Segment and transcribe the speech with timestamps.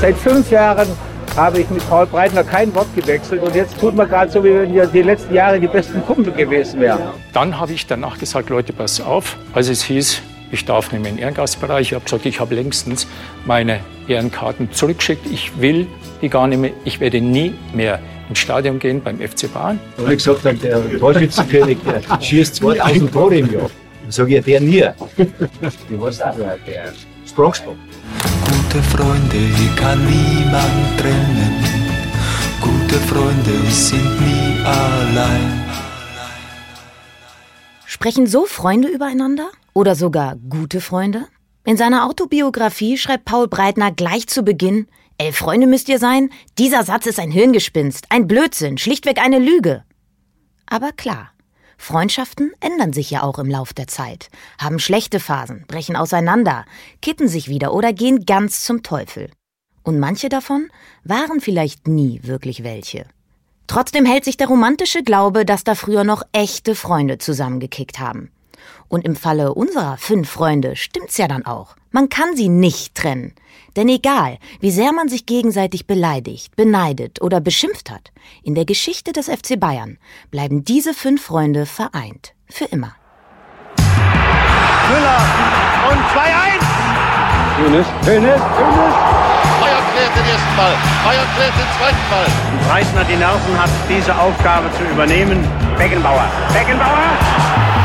[0.00, 0.86] Seit fünf Jahren
[1.36, 4.54] habe ich mit Paul Breitner kein Wort gewechselt und jetzt tut man gerade so, wie
[4.54, 7.00] wenn wir die letzten Jahre die besten Kumpel gewesen wären.
[7.32, 10.22] Dann habe ich danach gesagt, Leute, pass auf, als es hieß,
[10.52, 11.88] ich darf nicht mehr in den Ehrengastbereich.
[11.88, 13.08] Ich habe gesagt, ich habe längstens
[13.44, 15.26] meine Ehrenkarten zurückgeschickt.
[15.30, 15.88] Ich will
[16.22, 16.70] die gar nicht mehr.
[16.84, 19.80] Ich werde nie mehr ins Stadion gehen beim FC Bayern.
[19.96, 23.70] Weil ich gesagt habe, der Torschützenkönig der schießt 2000 Tore im Jahr.
[24.02, 24.84] Dann sage ich, der nie.
[25.90, 26.92] Du weißt auch, der
[27.26, 27.76] Sprungsprung.
[28.70, 31.64] Gute Freunde kann niemand trennen.
[32.60, 35.64] Gute Freunde sind nie allein.
[37.86, 39.48] Sprechen so Freunde übereinander?
[39.72, 41.28] Oder sogar gute Freunde?
[41.64, 46.28] In seiner Autobiografie schreibt Paul Breitner gleich zu Beginn, Elf Freunde müsst ihr sein?
[46.58, 49.84] Dieser Satz ist ein Hirngespinst, ein Blödsinn, schlichtweg eine Lüge.
[50.66, 51.30] Aber klar,
[51.78, 54.28] Freundschaften ändern sich ja auch im Lauf der Zeit,
[54.58, 56.66] haben schlechte Phasen, brechen auseinander,
[57.00, 59.30] kitten sich wieder oder gehen ganz zum Teufel.
[59.84, 60.68] Und manche davon
[61.04, 63.06] waren vielleicht nie wirklich welche.
[63.68, 68.30] Trotzdem hält sich der romantische Glaube, dass da früher noch echte Freunde zusammengekickt haben.
[68.88, 71.76] Und im Falle unserer fünf Freunde stimmt's ja dann auch.
[71.90, 73.34] Man kann sie nicht trennen.
[73.78, 78.10] Denn egal, wie sehr man sich gegenseitig beleidigt, beneidet oder beschimpft hat,
[78.42, 79.98] in der Geschichte des FC Bayern
[80.32, 82.34] bleiben diese fünf Freunde vereint.
[82.48, 82.96] Für immer.
[83.76, 85.20] Müller
[85.90, 86.58] und 2-1.
[87.58, 88.94] Hönes, Hönes, Hönes.
[89.60, 90.74] Bayern klärt den ersten Ball.
[91.04, 92.26] Bayern klärt den zweiten Ball.
[92.66, 95.46] Breitner die Nerven hat, diese Aufgabe zu übernehmen.
[95.78, 96.28] Beckenbauer.
[96.52, 97.77] Beckenbauer.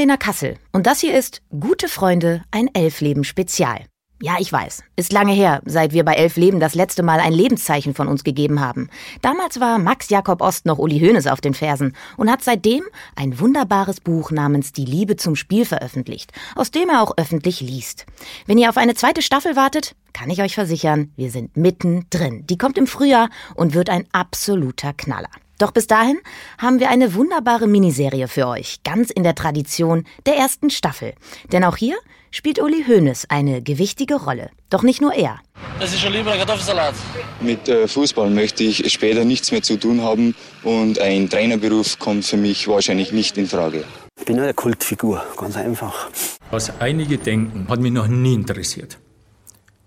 [0.00, 3.84] Lena Kassel und das hier ist Gute Freunde, ein Elfleben Spezial.
[4.22, 7.34] Ja, ich weiß, ist lange her, seit wir bei Elf Leben das letzte Mal ein
[7.34, 8.88] Lebenszeichen von uns gegeben haben.
[9.20, 12.82] Damals war Max Jakob Ost noch Uli Hoeneß auf den Fersen und hat seitdem
[13.14, 18.06] ein wunderbares Buch namens Die Liebe zum Spiel veröffentlicht, aus dem er auch öffentlich liest.
[18.46, 22.46] Wenn ihr auf eine zweite Staffel wartet, kann ich euch versichern, wir sind mittendrin.
[22.46, 25.28] Die kommt im Frühjahr und wird ein absoluter Knaller.
[25.60, 26.18] Doch bis dahin
[26.56, 31.12] haben wir eine wunderbare Miniserie für euch, ganz in der Tradition der ersten Staffel.
[31.52, 31.96] Denn auch hier
[32.30, 34.48] spielt Uli Hoeneß eine gewichtige Rolle.
[34.70, 35.38] Doch nicht nur er.
[35.78, 36.94] Das ist schon lieber Kartoffelsalat.
[37.42, 42.24] Mit äh, Fußball möchte ich später nichts mehr zu tun haben und ein Trainerberuf kommt
[42.24, 43.84] für mich wahrscheinlich nicht in Frage.
[44.18, 46.08] Ich bin eine Kultfigur, ganz einfach.
[46.50, 48.96] Was einige denken, hat mich noch nie interessiert.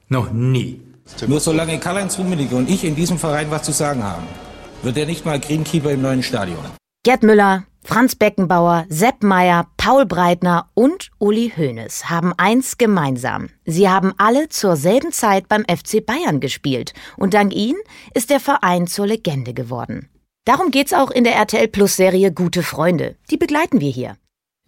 [0.08, 0.82] Noch nie.
[1.26, 4.28] Nur solange Karl-Heinz Rummenigge und ich in diesem Verein was zu sagen haben,
[4.84, 6.64] wird er nicht mal Greenkeeper im neuen Stadion.
[7.04, 13.50] Gerd Müller, Franz Beckenbauer, Sepp Meyer, Paul Breitner und Uli Hoeneß haben eins gemeinsam.
[13.66, 17.80] Sie haben alle zur selben Zeit beim FC Bayern gespielt und dank ihnen
[18.14, 20.10] ist der Verein zur Legende geworden.
[20.46, 23.16] Darum geht's auch in der RTL Plus Serie Gute Freunde.
[23.30, 24.16] Die begleiten wir hier.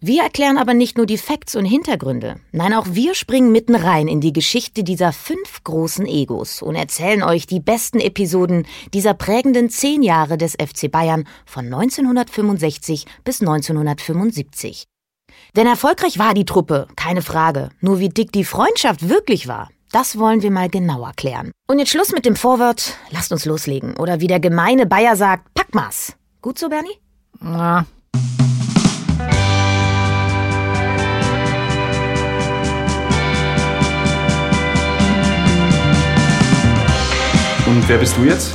[0.06, 2.36] Wir erklären aber nicht nur die Facts und Hintergründe.
[2.52, 7.24] Nein, auch wir springen mitten rein in die Geschichte dieser fünf großen Egos und erzählen
[7.24, 14.84] euch die besten Episoden dieser prägenden zehn Jahre des FC Bayern von 1965 bis 1975.
[15.56, 17.70] Denn erfolgreich war die Truppe, keine Frage.
[17.80, 21.50] Nur wie dick die Freundschaft wirklich war, das wollen wir mal genauer klären.
[21.66, 23.96] Und jetzt Schluss mit dem Vorwort, lasst uns loslegen.
[23.96, 26.14] Oder wie der gemeine Bayer sagt, Packmas.
[26.42, 26.94] Gut so, Bernie?
[27.40, 27.86] Na,
[37.66, 38.54] Und wer bist du jetzt?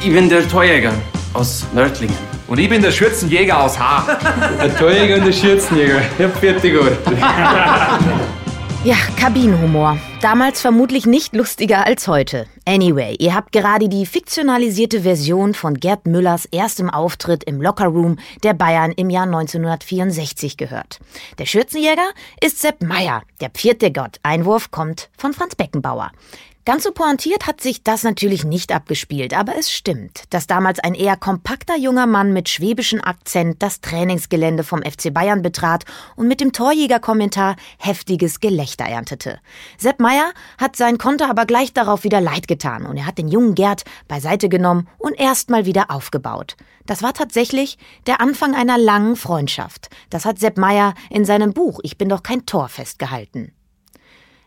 [0.00, 0.92] Ich bin der Torjäger
[1.32, 2.16] aus Nördlingen.
[2.46, 4.18] Und ich bin der Schürzenjäger aus Haar.
[4.60, 6.02] Der Torjäger und der Schürzenjäger.
[6.18, 6.92] Ja, fertig gut.
[8.84, 9.96] Ja, Kabinenhumor.
[10.20, 12.46] Damals vermutlich nicht lustiger als heute.
[12.64, 18.54] Anyway, ihr habt gerade die fiktionalisierte Version von Gerd Müllers erstem Auftritt im Lockerroom der
[18.54, 20.98] Bayern im Jahr 1964 gehört.
[21.38, 24.18] Der Schürzenjäger ist Sepp Meyer, der vierte Gott.
[24.24, 26.10] Einwurf kommt von Franz Beckenbauer.
[26.64, 30.94] Ganz so pointiert hat sich das natürlich nicht abgespielt, aber es stimmt, dass damals ein
[30.94, 35.84] eher kompakter junger Mann mit schwäbischem Akzent das Trainingsgelände vom FC Bayern betrat
[36.14, 39.40] und mit dem Torjägerkommentar heftiges Gelächter erntete.
[39.76, 43.26] Sepp Meyer hat sein Konter aber gleich darauf wieder leid getan und er hat den
[43.26, 46.56] jungen Gerd beiseite genommen und erstmal wieder aufgebaut.
[46.86, 47.76] Das war tatsächlich
[48.06, 49.90] der Anfang einer langen Freundschaft.
[50.10, 53.52] Das hat Sepp Meyer in seinem Buch Ich bin doch kein Tor festgehalten.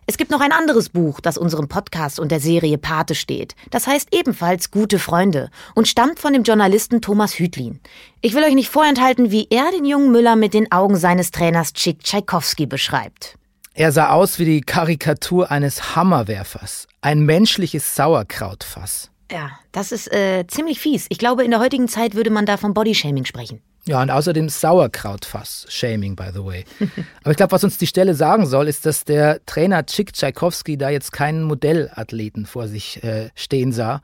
[0.08, 3.56] Es gibt noch ein anderes Buch, das unserem Podcast und der Serie Pate steht.
[3.72, 7.80] Das heißt ebenfalls Gute Freunde und stammt von dem Journalisten Thomas Hütlin.
[8.22, 11.74] Ich will euch nicht vorenthalten, wie er den jungen Müller mit den Augen seines Trainers
[11.74, 13.40] Chick Tschaikowski beschreibt.
[13.74, 19.10] Er sah aus wie die Karikatur eines Hammerwerfers, ein menschliches Sauerkrautfass.
[19.32, 21.08] Ja, das ist äh, ziemlich fies.
[21.10, 23.60] Ich glaube, in der heutigen Zeit würde man da von Bodyshaming sprechen.
[23.88, 25.68] Ja, und außerdem Sauerkrautfass.
[25.70, 26.66] Shaming, by the way.
[27.22, 30.78] Aber ich glaube, was uns die Stelle sagen soll, ist, dass der Trainer Chick Tchaikovsky
[30.78, 34.02] da jetzt keinen Modellathleten vor sich äh, stehen sah.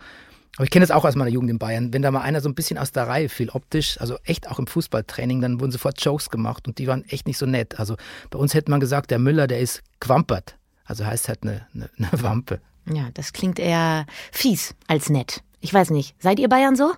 [0.57, 1.93] Aber ich kenne das auch aus meiner Jugend in Bayern.
[1.93, 4.59] Wenn da mal einer so ein bisschen aus der Reihe fiel, optisch, also echt auch
[4.59, 7.79] im Fußballtraining, dann wurden sofort Jokes gemacht und die waren echt nicht so nett.
[7.79, 7.95] Also
[8.29, 10.57] bei uns hätte man gesagt, der Müller, der ist quampert.
[10.85, 12.59] Also heißt halt eine, eine, eine Wampe.
[12.91, 15.41] Ja, das klingt eher fies als nett.
[15.59, 16.15] Ich weiß nicht.
[16.19, 16.91] Seid ihr Bayern so?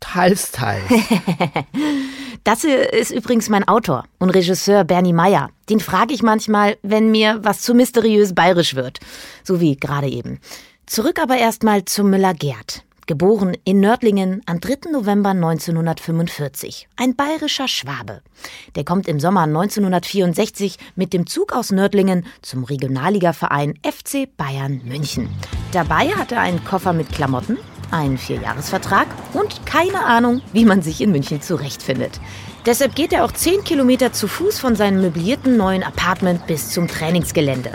[0.00, 0.84] Teils, teils.
[2.44, 5.50] das hier ist übrigens mein Autor und Regisseur Bernie Meyer.
[5.68, 9.00] Den frage ich manchmal, wenn mir was zu mysteriös bayerisch wird.
[9.42, 10.40] So wie gerade eben.
[10.86, 12.84] Zurück aber erstmal zu Müller-Gerd.
[13.08, 14.90] Geboren in Nördlingen am 3.
[14.90, 16.88] November 1945.
[16.96, 18.20] Ein bayerischer Schwabe.
[18.74, 25.28] Der kommt im Sommer 1964 mit dem Zug aus Nördlingen zum Regionalligaverein FC Bayern München.
[25.70, 27.58] Dabei hat er einen Koffer mit Klamotten,
[27.90, 32.20] einen Vierjahresvertrag und keine Ahnung, wie man sich in München zurechtfindet.
[32.66, 36.88] Deshalb geht er auch 10 Kilometer zu Fuß von seinem möblierten neuen Apartment bis zum
[36.88, 37.72] Trainingsgelände.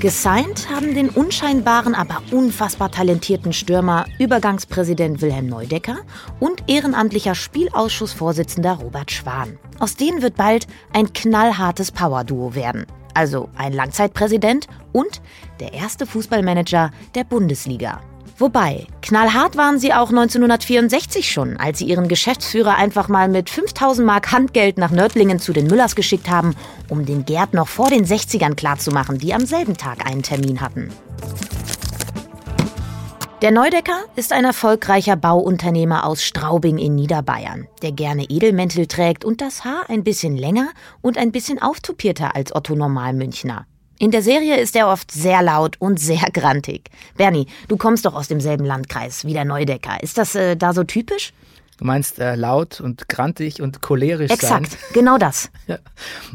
[0.00, 5.96] Gesigned haben den unscheinbaren, aber unfassbar talentierten Stürmer Übergangspräsident Wilhelm Neudecker
[6.38, 9.58] und ehrenamtlicher Spielausschussvorsitzender Robert Schwan.
[9.80, 12.86] Aus denen wird bald ein knallhartes Power-Duo werden.
[13.14, 15.20] Also ein Langzeitpräsident und
[15.58, 18.00] der erste Fußballmanager der Bundesliga.
[18.40, 24.06] Wobei, knallhart waren sie auch 1964 schon, als sie ihren Geschäftsführer einfach mal mit 5000
[24.06, 26.54] Mark Handgeld nach Nördlingen zu den Müllers geschickt haben,
[26.88, 30.92] um den Gerd noch vor den 60ern klarzumachen, die am selben Tag einen Termin hatten.
[33.42, 39.40] Der Neudecker ist ein erfolgreicher Bauunternehmer aus Straubing in Niederbayern, der gerne Edelmäntel trägt und
[39.40, 40.68] das Haar ein bisschen länger
[41.02, 43.66] und ein bisschen auftupierter als Otto Normalmünchner.
[43.98, 46.90] In der Serie ist er oft sehr laut und sehr grantig.
[47.16, 50.02] Bernie, du kommst doch aus demselben Landkreis wie der Neudecker.
[50.02, 51.32] Ist das äh, da so typisch?
[51.78, 54.80] Du meinst äh, laut und grantig und cholerisch Exakt, sein?
[54.92, 55.50] genau das.
[55.68, 55.78] Ja.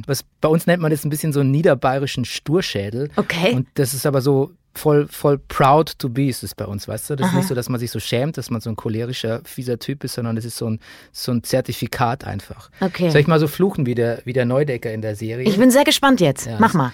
[0.05, 3.09] Was, bei uns nennt man das ein bisschen so einen niederbayerischen Sturschädel.
[3.15, 3.53] Okay.
[3.55, 7.09] Und das ist aber so voll, voll proud to be ist es bei uns, weißt
[7.09, 7.15] du?
[7.15, 7.31] Das Aha.
[7.31, 10.03] ist nicht so, dass man sich so schämt, dass man so ein cholerischer, fieser Typ
[10.03, 10.79] ist, sondern das ist so ein,
[11.11, 12.69] so ein Zertifikat einfach.
[12.79, 13.09] Okay.
[13.09, 15.47] Soll ich mal so fluchen wie der, wie der Neudecker in der Serie?
[15.47, 16.45] Ich bin sehr gespannt jetzt.
[16.45, 16.93] Ja, Mach mal.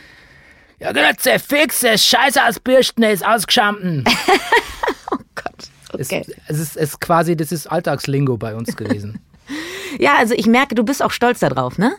[0.80, 4.06] Ja, Grütze, fix, das Scheiße aus Bürsten ist ausgeschampen.
[5.12, 5.70] oh Gott.
[5.92, 6.26] Okay.
[6.26, 9.20] Es, es, ist, es ist quasi, das ist Alltagslingo bei uns gewesen.
[10.00, 11.96] ja, also ich merke, du bist auch stolz darauf, ne?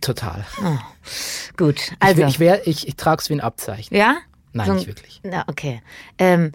[0.00, 0.46] Total.
[0.64, 0.78] Oh.
[1.56, 2.22] Gut, also.
[2.22, 3.96] Ich, ich, wär, ich, ich trage es wie ein Abzeichen.
[3.96, 4.18] Ja?
[4.52, 5.20] Nein, so, nicht wirklich.
[5.24, 5.82] Na, okay.
[6.18, 6.52] Ähm,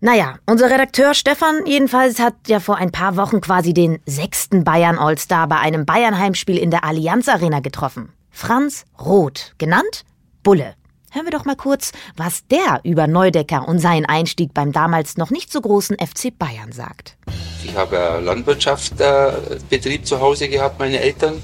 [0.00, 4.98] naja, unser Redakteur Stefan jedenfalls hat ja vor ein paar Wochen quasi den sechsten Bayern
[4.98, 8.12] All-Star bei einem Bayern-Heimspiel in der Allianz Arena getroffen.
[8.30, 10.04] Franz Roth, genannt
[10.42, 10.74] Bulle.
[11.14, 15.28] Hören wir doch mal kurz, was der über Neudecker und seinen Einstieg beim damals noch
[15.28, 17.18] nicht so großen FC Bayern sagt.
[17.62, 21.42] Ich habe Landwirtschaftsbetrieb zu Hause gehabt, meine Eltern.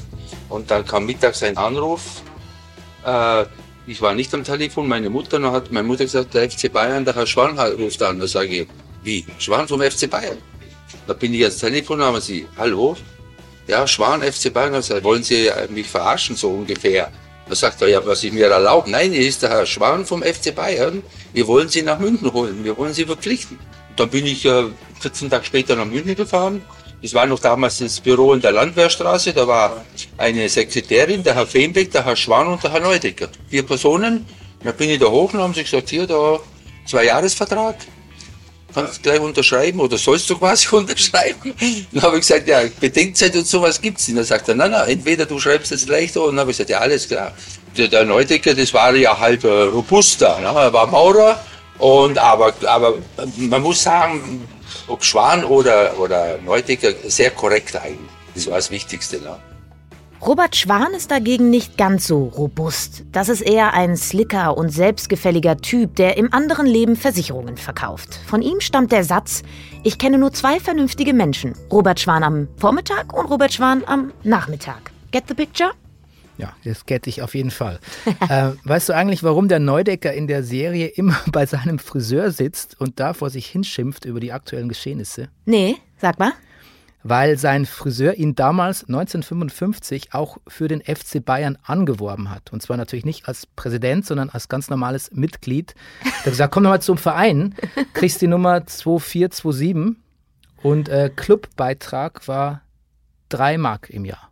[0.48, 2.22] Und dann kam mittags ein Anruf.
[3.04, 3.44] Äh,
[3.86, 7.04] ich war nicht am Telefon, meine Mutter, dann hat meine Mutter gesagt, der FC Bayern,
[7.04, 8.18] der Herr Schwan ruft an.
[8.20, 8.68] Da sage ich,
[9.02, 9.26] wie?
[9.38, 10.38] Schwan vom FC Bayern?
[11.06, 12.96] Da bin ich ans Telefon, haben sie, hallo?
[13.66, 14.72] Ja, Schwan, FC Bayern.
[14.72, 17.12] Da sage, wollen Sie mich verarschen, so ungefähr?
[17.48, 18.90] Da sagt er, ja, was ich mir erlaube.
[18.90, 21.02] Nein, hier ist der Herr Schwan vom FC Bayern.
[21.32, 22.62] Wir wollen Sie nach München holen.
[22.62, 23.58] Wir wollen Sie verpflichten.
[23.96, 24.64] Dann bin ich äh,
[25.00, 26.62] 14 Tage später nach München gefahren.
[27.00, 29.32] Das war noch damals das Büro in der Landwehrstraße.
[29.32, 29.84] Da war
[30.18, 33.28] eine Sekretärin, der Herr Feenbeck, der Herr Schwan und der Herr Neudecker.
[33.48, 34.26] Vier Personen.
[34.62, 36.40] Da bin ich da hoch und haben sie gesagt, hier, da
[36.86, 37.76] zwei Jahresvertrag.
[38.74, 41.54] Kannst gleich unterschreiben oder sollst du quasi unterschreiben?
[41.92, 44.18] Dann habe ich gesagt, ja, Bedenkzeit und sowas gibt's nicht.
[44.18, 46.20] Dann sagt er, nein, nein, entweder du schreibst gleich da.
[46.20, 47.32] Und dann habe ich gesagt, ja, alles klar.
[47.76, 50.38] Der, der Neudecker, das war ja halt äh, robuster.
[50.40, 50.46] Ne?
[50.46, 51.42] Er war Maurer.
[51.78, 52.94] Und aber, aber
[53.36, 54.46] man muss sagen,
[54.86, 58.10] ob Schwan oder, oder Neudecker, sehr korrekt eigentlich.
[58.34, 59.18] Das war das Wichtigste.
[59.20, 59.38] Ne?
[60.20, 63.04] Robert Schwan ist dagegen nicht ganz so robust.
[63.12, 68.18] Das ist eher ein slicker und selbstgefälliger Typ, der im anderen Leben Versicherungen verkauft.
[68.26, 69.42] Von ihm stammt der Satz,
[69.84, 71.54] ich kenne nur zwei vernünftige Menschen.
[71.70, 74.90] Robert Schwan am Vormittag und Robert Schwan am Nachmittag.
[75.12, 75.70] Get the picture?
[76.36, 77.78] Ja, das get ich auf jeden Fall.
[78.28, 82.80] äh, weißt du eigentlich, warum der Neudecker in der Serie immer bei seinem Friseur sitzt
[82.80, 85.28] und da vor sich hinschimpft über die aktuellen Geschehnisse?
[85.44, 86.32] Nee, sag mal.
[87.08, 92.52] Weil sein Friseur ihn damals 1955 auch für den FC Bayern angeworben hat.
[92.52, 95.74] Und zwar natürlich nicht als Präsident, sondern als ganz normales Mitglied.
[96.04, 97.54] Er hat gesagt, komm doch mal zum Verein,
[97.94, 99.96] kriegst die Nummer 2427
[100.62, 102.62] und äh, Clubbeitrag war
[103.30, 104.30] 3 Mark im Jahr.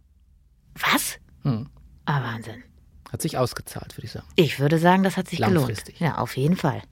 [0.74, 1.16] Was?
[1.42, 1.68] Hm.
[2.04, 2.62] Ah, Wahnsinn.
[3.10, 4.26] Hat sich ausgezahlt, würde ich sagen.
[4.36, 5.84] Ich würde sagen, das hat sich gelohnt.
[5.98, 6.82] Ja, auf jeden Fall.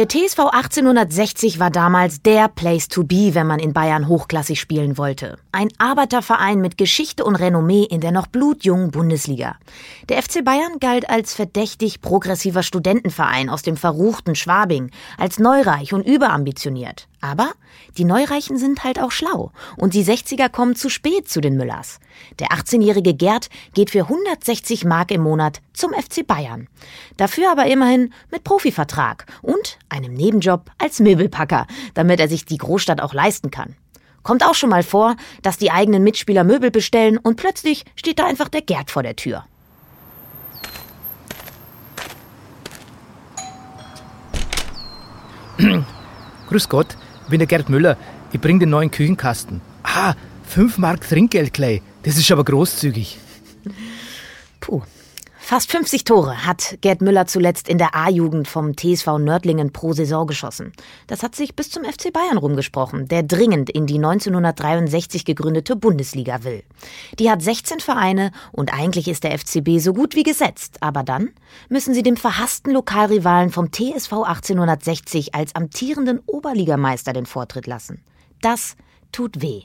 [0.00, 4.96] Der TSV 1860 war damals der Place to be, wenn man in Bayern hochklassig spielen
[4.96, 5.36] wollte.
[5.52, 9.56] Ein Arbeiterverein mit Geschichte und Renommee in der noch blutjungen Bundesliga.
[10.08, 16.06] Der FC Bayern galt als verdächtig progressiver Studentenverein aus dem verruchten Schwabing, als neureich und
[16.06, 17.06] überambitioniert.
[17.20, 17.52] Aber
[17.98, 22.00] die Neureichen sind halt auch schlau und die 60er kommen zu spät zu den Müllers.
[22.38, 26.68] Der 18-jährige Gerd geht für 160 Mark im Monat zum FC Bayern.
[27.18, 33.02] Dafür aber immerhin mit Profivertrag und einem Nebenjob als Möbelpacker, damit er sich die Großstadt
[33.02, 33.76] auch leisten kann.
[34.22, 38.26] Kommt auch schon mal vor, dass die eigenen Mitspieler Möbel bestellen und plötzlich steht da
[38.26, 39.44] einfach der Gerd vor der Tür.
[46.48, 46.96] Grüß Gott,
[47.30, 47.96] bin der Gerd Müller.
[48.32, 49.60] Ich bring den neuen Küchenkasten.
[49.82, 50.14] Ah,
[50.48, 51.82] 5 Mark Trinkgeld gleich.
[52.02, 53.18] Das ist aber großzügig.
[54.60, 54.82] Puh.
[55.50, 60.24] Fast 50 Tore hat Gerd Müller zuletzt in der A-Jugend vom TSV Nördlingen pro Saison
[60.28, 60.72] geschossen.
[61.08, 66.44] Das hat sich bis zum FC Bayern rumgesprochen, der dringend in die 1963 gegründete Bundesliga
[66.44, 66.62] will.
[67.18, 70.76] Die hat 16 Vereine und eigentlich ist der FCB so gut wie gesetzt.
[70.82, 71.30] Aber dann
[71.68, 78.04] müssen sie dem verhassten Lokalrivalen vom TSV 1860 als amtierenden Oberligameister den Vortritt lassen.
[78.40, 78.76] Das
[79.10, 79.64] tut weh.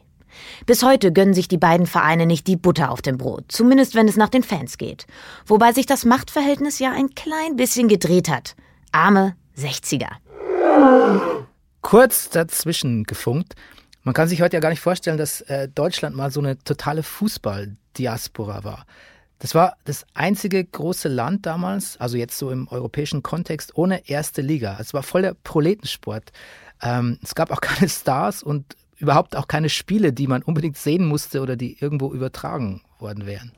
[0.66, 4.08] Bis heute gönnen sich die beiden Vereine nicht die Butter auf dem Brot, zumindest wenn
[4.08, 5.06] es nach den Fans geht.
[5.46, 8.56] Wobei sich das Machtverhältnis ja ein klein bisschen gedreht hat.
[8.92, 10.08] Arme 60er.
[11.82, 13.56] Kurz dazwischen gefunkt.
[14.04, 17.02] Man kann sich heute ja gar nicht vorstellen, dass äh, Deutschland mal so eine totale
[17.04, 18.86] Fußball-Diaspora war.
[19.40, 24.42] Das war das einzige große Land damals, also jetzt so im europäischen Kontext, ohne erste
[24.42, 24.78] Liga.
[24.80, 26.32] Es war voll der Proletensport.
[26.82, 31.06] Ähm, es gab auch keine Stars und überhaupt auch keine Spiele, die man unbedingt sehen
[31.06, 33.52] musste oder die irgendwo übertragen worden wären.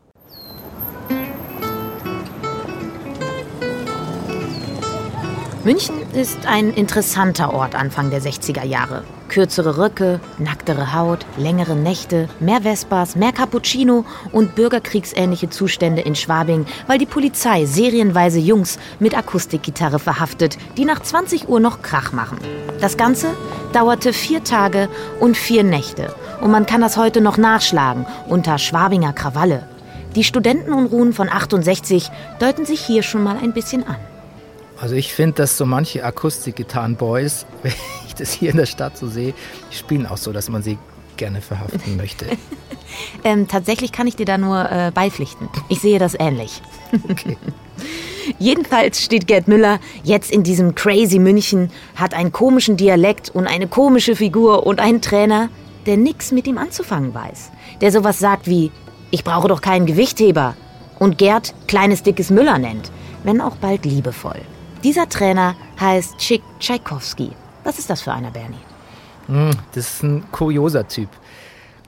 [5.67, 9.03] München ist ein interessanter Ort Anfang der 60er Jahre.
[9.27, 16.65] Kürzere Röcke, nacktere Haut, längere Nächte, mehr Vespas, mehr Cappuccino und bürgerkriegsähnliche Zustände in Schwabing,
[16.87, 22.37] weil die Polizei serienweise Jungs mit Akustikgitarre verhaftet, die nach 20 Uhr noch Krach machen.
[22.79, 23.27] Das Ganze
[23.73, 24.87] dauerte vier Tage
[25.19, 26.15] und vier Nächte.
[26.39, 29.67] Und man kann das heute noch nachschlagen unter Schwabinger Krawalle.
[30.15, 32.09] Die Studentenunruhen von 68
[32.39, 33.97] deuten sich hier schon mal ein bisschen an.
[34.79, 37.73] Also ich finde, dass so manche Akustikgitarren-Boys, wenn
[38.07, 39.33] ich das hier in der Stadt so sehe,
[39.71, 40.77] die spielen auch so, dass man sie
[41.17, 42.25] gerne verhaften möchte.
[43.23, 45.49] ähm, tatsächlich kann ich dir da nur äh, beipflichten.
[45.69, 46.61] Ich sehe das ähnlich.
[47.09, 47.37] Okay.
[48.39, 53.67] Jedenfalls steht Gerd Müller jetzt in diesem crazy München, hat einen komischen Dialekt und eine
[53.67, 55.49] komische Figur und einen Trainer,
[55.85, 57.51] der nichts mit ihm anzufangen weiß.
[57.79, 58.71] Der sowas sagt wie,
[59.11, 60.55] ich brauche doch keinen Gewichtheber.
[60.99, 62.91] Und Gerd kleines dickes Müller nennt,
[63.23, 64.41] wenn auch bald liebevoll.
[64.83, 67.31] Dieser Trainer heißt Chick Tchaikovsky.
[67.63, 68.59] Was ist das für einer, Bernie?
[69.25, 71.09] Hm, das ist ein kurioser Typ.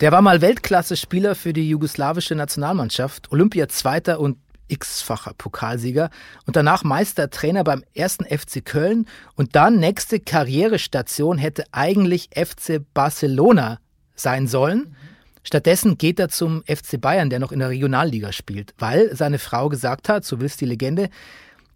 [0.01, 4.38] Der war mal Weltklasse-Spieler für die jugoslawische Nationalmannschaft, Olympia-Zweiter und
[4.69, 6.10] x-facher Pokalsieger
[6.46, 9.05] und danach Meistertrainer beim ersten FC Köln
[9.36, 13.79] und dann nächste Karrierestation hätte eigentlich FC Barcelona
[14.15, 14.96] sein sollen.
[15.43, 19.69] Stattdessen geht er zum FC Bayern, der noch in der Regionalliga spielt, weil seine Frau
[19.69, 21.10] gesagt hat, so will's die Legende,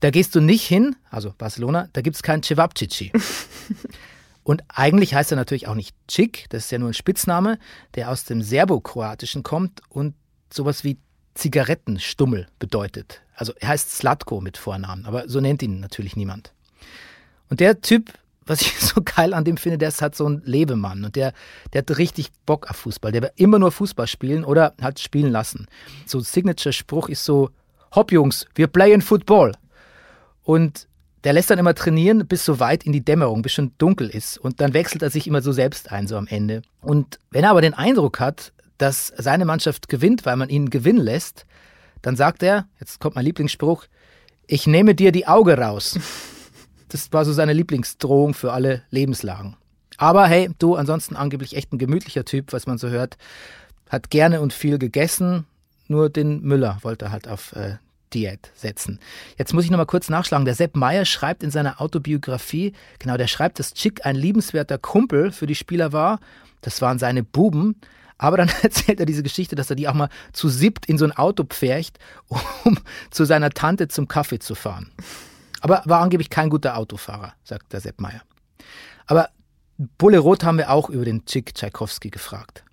[0.03, 3.13] da gehst du nicht hin, also Barcelona, da gibt es keinen Cevapcici.
[4.43, 7.57] Und eigentlich heißt er natürlich auch nicht Chick, das ist ja nur ein Spitzname,
[7.95, 10.15] der aus dem Serbokroatischen kommt und
[10.51, 10.98] sowas wie
[11.36, 13.22] Zigarettenstummel bedeutet.
[13.33, 16.51] Also er heißt Slatko mit Vornamen, aber so nennt ihn natürlich niemand.
[17.50, 18.12] Und der Typ,
[18.45, 21.31] was ich so geil an dem finde, der ist halt so ein Lebemann und der,
[21.72, 23.13] der hat richtig Bock auf Fußball.
[23.13, 25.67] Der will immer nur Fußball spielen oder halt spielen lassen.
[26.05, 27.51] So ein Signature-Spruch ist so,
[27.95, 29.53] Hopp Jungs, wir playen Football.
[30.43, 30.88] Und
[31.23, 34.38] der lässt dann immer trainieren bis so weit in die Dämmerung, bis schon dunkel ist.
[34.38, 36.62] Und dann wechselt er sich immer so selbst ein, so am Ende.
[36.81, 41.01] Und wenn er aber den Eindruck hat, dass seine Mannschaft gewinnt, weil man ihn gewinnen
[41.01, 41.45] lässt,
[42.01, 43.85] dann sagt er, jetzt kommt mein Lieblingsspruch,
[44.45, 46.00] ich nehme dir die Auge raus.
[46.89, 49.57] Das war so seine Lieblingsdrohung für alle Lebenslagen.
[49.97, 53.17] Aber hey, du ansonsten angeblich echt ein gemütlicher Typ, was man so hört.
[53.89, 55.47] Hat gerne und viel gegessen,
[55.88, 57.77] nur den Müller wollte er halt auf äh,
[58.13, 59.00] Diät setzen.
[59.38, 60.46] Jetzt muss ich nochmal kurz nachschlagen.
[60.46, 65.32] Der Sepp Meyer schreibt in seiner Autobiografie, genau, der schreibt, dass Chick ein liebenswerter Kumpel
[65.32, 66.20] für die Spieler war.
[66.62, 67.75] Das waren seine Buben.
[68.17, 71.05] Aber dann erzählt er diese Geschichte, dass er die auch mal zu siebt in so
[71.05, 72.77] ein Auto pfercht, um
[73.12, 74.91] zu seiner Tante zum Kaffee zu fahren.
[75.62, 78.22] Aber war angeblich kein guter Autofahrer, sagt der Sepp Meyer.
[79.05, 79.29] Aber
[79.98, 82.63] Bulle Roth haben wir auch über den Chick Tchaikovsky gefragt.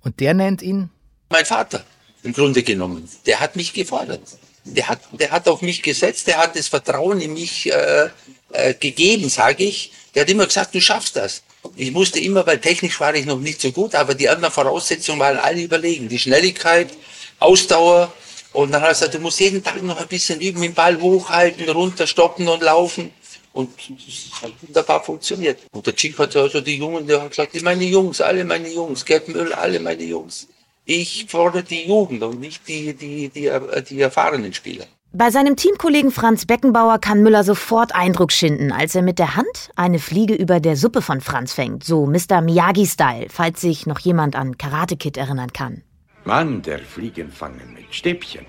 [0.00, 0.90] Und der nennt ihn?
[1.30, 1.84] Mein Vater,
[2.22, 3.08] im Grunde genommen.
[3.26, 4.20] Der hat mich gefordert.
[4.64, 8.08] Der hat, der hat auf mich gesetzt, der hat das Vertrauen in mich äh,
[8.52, 9.92] äh, gegeben, sage ich.
[10.14, 11.42] Der hat immer gesagt, du schaffst das.
[11.76, 15.18] Ich musste immer, weil technisch war ich noch nicht so gut, aber die anderen Voraussetzungen
[15.18, 16.08] waren alle überlegen.
[16.08, 16.90] Die Schnelligkeit,
[17.38, 18.12] Ausdauer.
[18.52, 21.00] Und dann hat er gesagt, du musst jeden Tag noch ein bisschen üben, den Ball
[21.00, 23.10] hochhalten, runter, stoppen und laufen.
[23.52, 25.60] Und das hat wunderbar funktioniert.
[25.72, 29.04] Und der Chick hat also die Jungen, der hat gesagt, meine Jungs, alle meine Jungs,
[29.04, 30.48] Gerd Müll, alle meine Jungs.
[30.84, 33.50] Ich fordere die Jugend und nicht die, die, die,
[33.88, 34.84] die erfahrenen Spieler.
[35.12, 39.70] Bei seinem Teamkollegen Franz Beckenbauer kann Müller sofort Eindruck schinden, als er mit der Hand
[39.76, 41.84] eine Fliege über der Suppe von Franz fängt.
[41.84, 42.40] So Mr.
[42.40, 45.82] Miyagi-Style, falls sich noch jemand an Karate Kid erinnern kann.
[46.24, 48.46] Mann, der Fliegen fangen mit Stäbchen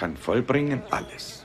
[0.00, 1.39] kann vollbringen alles.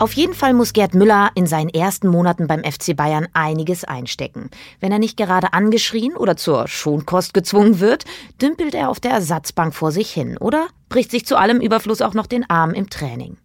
[0.00, 4.48] Auf jeden Fall muss Gerd Müller in seinen ersten Monaten beim FC Bayern einiges einstecken.
[4.80, 8.06] Wenn er nicht gerade angeschrien oder zur Schonkost gezwungen wird,
[8.40, 12.14] dümpelt er auf der Ersatzbank vor sich hin oder bricht sich zu allem Überfluss auch
[12.14, 13.36] noch den Arm im Training.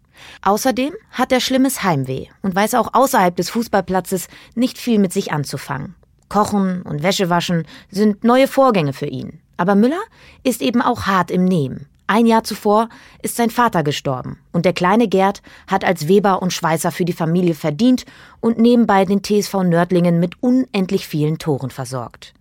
[0.44, 5.34] Außerdem hat er schlimmes Heimweh und weiß auch außerhalb des Fußballplatzes nicht viel mit sich
[5.34, 5.96] anzufangen.
[6.30, 9.42] Kochen und Wäsche waschen sind neue Vorgänge für ihn.
[9.58, 10.02] Aber Müller
[10.44, 11.90] ist eben auch hart im Nehmen.
[12.08, 12.90] Ein Jahr zuvor
[13.24, 17.14] ist sein Vater gestorben und der kleine Gerd hat als Weber und Schweißer für die
[17.14, 18.06] Familie verdient
[18.42, 22.34] und nebenbei den TSV Nördlingen mit unendlich vielen Toren versorgt.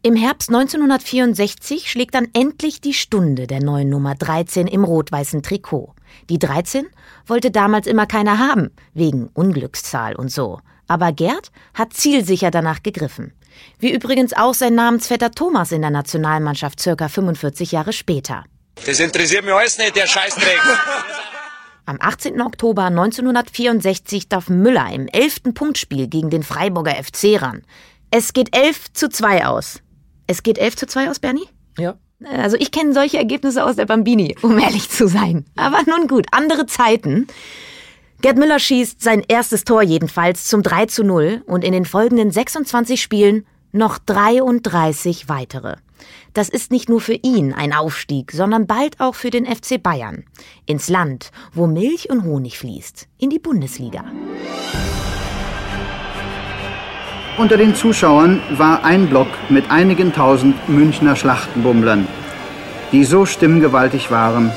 [0.00, 5.92] Im Herbst 1964 schlägt dann endlich die Stunde der neuen Nummer 13 im rot-weißen Trikot.
[6.30, 6.86] Die 13
[7.26, 10.60] wollte damals immer keiner haben, wegen Unglückszahl und so.
[10.86, 13.34] Aber Gerd hat zielsicher danach gegriffen.
[13.78, 18.44] Wie übrigens auch sein Namensvetter Thomas in der Nationalmannschaft circa 45 Jahre später.
[18.86, 20.60] Das interessiert mich alles nicht, der Scheißdreck.
[21.86, 22.40] Am 18.
[22.42, 27.62] Oktober 1964 darf Müller im elften Punktspiel gegen den Freiburger FC ran.
[28.10, 29.80] Es geht 11 zu 2 aus.
[30.26, 31.48] Es geht 11 zu 2 aus, Bernie?
[31.78, 31.96] Ja.
[32.24, 35.46] Also ich kenne solche Ergebnisse aus der Bambini, um ehrlich zu sein.
[35.56, 37.26] Aber nun gut, andere Zeiten.
[38.20, 42.32] Gerd Müller schießt sein erstes Tor jedenfalls zum 3 zu 0 und in den folgenden
[42.32, 45.76] 26 Spielen noch 33 weitere.
[46.34, 50.24] Das ist nicht nur für ihn ein Aufstieg, sondern bald auch für den FC Bayern.
[50.66, 53.08] Ins Land, wo Milch und Honig fließt.
[53.18, 54.04] In die Bundesliga.
[57.38, 62.08] Unter den Zuschauern war ein Block mit einigen tausend Münchner Schlachtenbummlern,
[62.90, 64.50] die so stimmgewaltig waren,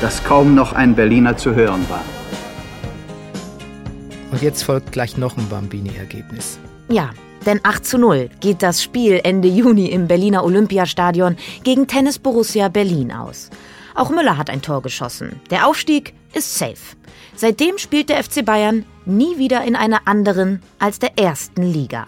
[0.00, 2.04] dass kaum noch ein Berliner zu hören war.
[4.30, 6.58] Und jetzt folgt gleich noch ein Bambini-Ergebnis.
[6.88, 7.10] Ja,
[7.46, 12.68] denn 8 zu 0 geht das Spiel Ende Juni im Berliner Olympiastadion gegen Tennis Borussia
[12.68, 13.50] Berlin aus.
[13.94, 15.40] Auch Müller hat ein Tor geschossen.
[15.50, 16.96] Der Aufstieg ist safe.
[17.34, 22.06] Seitdem spielt der FC Bayern nie wieder in einer anderen als der ersten Liga.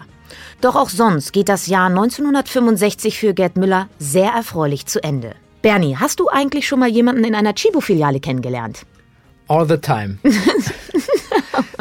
[0.61, 5.35] Doch auch sonst geht das Jahr 1965 für Gerd Müller sehr erfreulich zu Ende.
[5.61, 8.85] Bernie, hast du eigentlich schon mal jemanden in einer Chibo-Filiale kennengelernt?
[9.47, 10.17] All the time.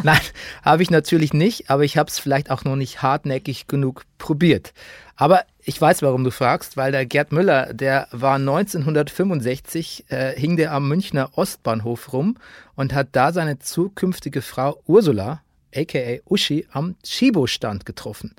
[0.04, 0.20] Nein,
[0.62, 4.72] habe ich natürlich nicht, aber ich habe es vielleicht auch noch nicht hartnäckig genug probiert.
[5.16, 10.56] Aber ich weiß, warum du fragst, weil der Gerd Müller, der war 1965, äh, hing
[10.56, 12.36] der am Münchner Ostbahnhof rum
[12.76, 15.42] und hat da seine zukünftige Frau Ursula,
[15.74, 18.34] aka Uschi, am Chibo-Stand getroffen.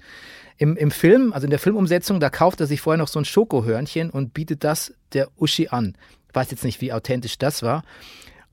[0.58, 3.26] Im, Im Film, also in der Filmumsetzung, da kauft er sich vorher noch so ein
[3.26, 5.96] Schokohörnchen und bietet das der Uschi an.
[6.30, 7.84] Ich weiß jetzt nicht, wie authentisch das war.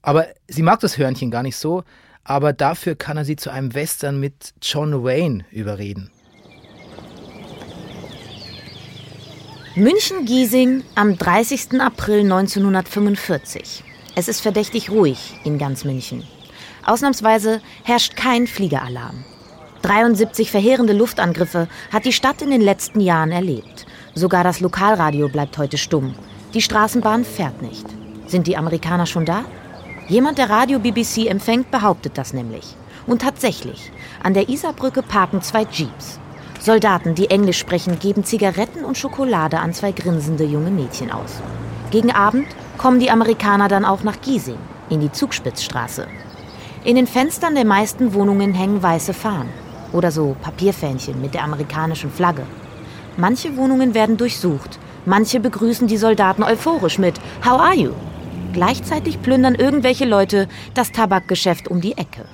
[0.03, 1.85] Aber sie mag das Hörnchen gar nicht so,
[2.29, 6.11] aber dafür kann er sie zu einem Western mit John Wayne überreden.
[9.75, 11.81] München-Giesing am 30.
[11.81, 13.83] April 1945.
[14.15, 16.25] Es ist verdächtig ruhig in ganz München.
[16.85, 19.25] Ausnahmsweise herrscht kein Fliegeralarm.
[19.83, 23.87] 73 verheerende Luftangriffe hat die Stadt in den letzten Jahren erlebt.
[24.15, 26.15] Sogar das Lokalradio bleibt heute stumm.
[26.53, 27.87] Die Straßenbahn fährt nicht.
[28.27, 29.45] Sind die Amerikaner schon da?
[30.09, 32.75] Jemand, der Radio BBC empfängt, behauptet das nämlich.
[33.07, 33.93] Und tatsächlich,
[34.23, 36.19] an der Isarbrücke parken zwei Jeeps.
[36.61, 41.43] Soldaten, die Englisch sprechen, geben Zigaretten und Schokolade an zwei grinsende junge Mädchen aus.
[41.91, 42.47] Gegen Abend
[42.79, 44.57] kommen die Amerikaner dann auch nach Giesing,
[44.89, 46.07] in die Zugspitzstraße.
[46.85, 49.51] In den Fenstern der meisten Wohnungen hängen weiße Fahnen
[49.93, 52.45] oder so Papierfähnchen mit der amerikanischen Flagge.
[53.19, 57.93] Manche Wohnungen werden durchsucht, manche begrüßen die Soldaten euphorisch mit How are you?
[58.53, 62.25] Gleichzeitig plündern irgendwelche Leute das Tabakgeschäft um die Ecke.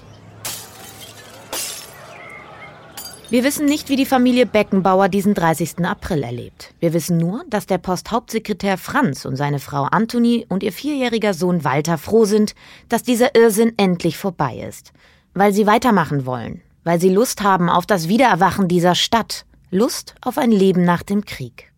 [3.31, 5.85] Wir wissen nicht, wie die Familie Beckenbauer diesen 30.
[5.85, 6.73] April erlebt.
[6.79, 11.65] Wir wissen nur, dass der Posthauptsekretär Franz und seine Frau Anthony und ihr vierjähriger Sohn
[11.65, 12.55] Walter froh sind,
[12.89, 14.93] dass dieser Irrsinn endlich vorbei ist.
[15.33, 16.61] Weil sie weitermachen wollen.
[16.85, 19.47] Weil sie Lust haben auf das Wiedererwachen dieser Stadt.
[19.71, 21.73] Lust auf ein Leben nach dem Krieg.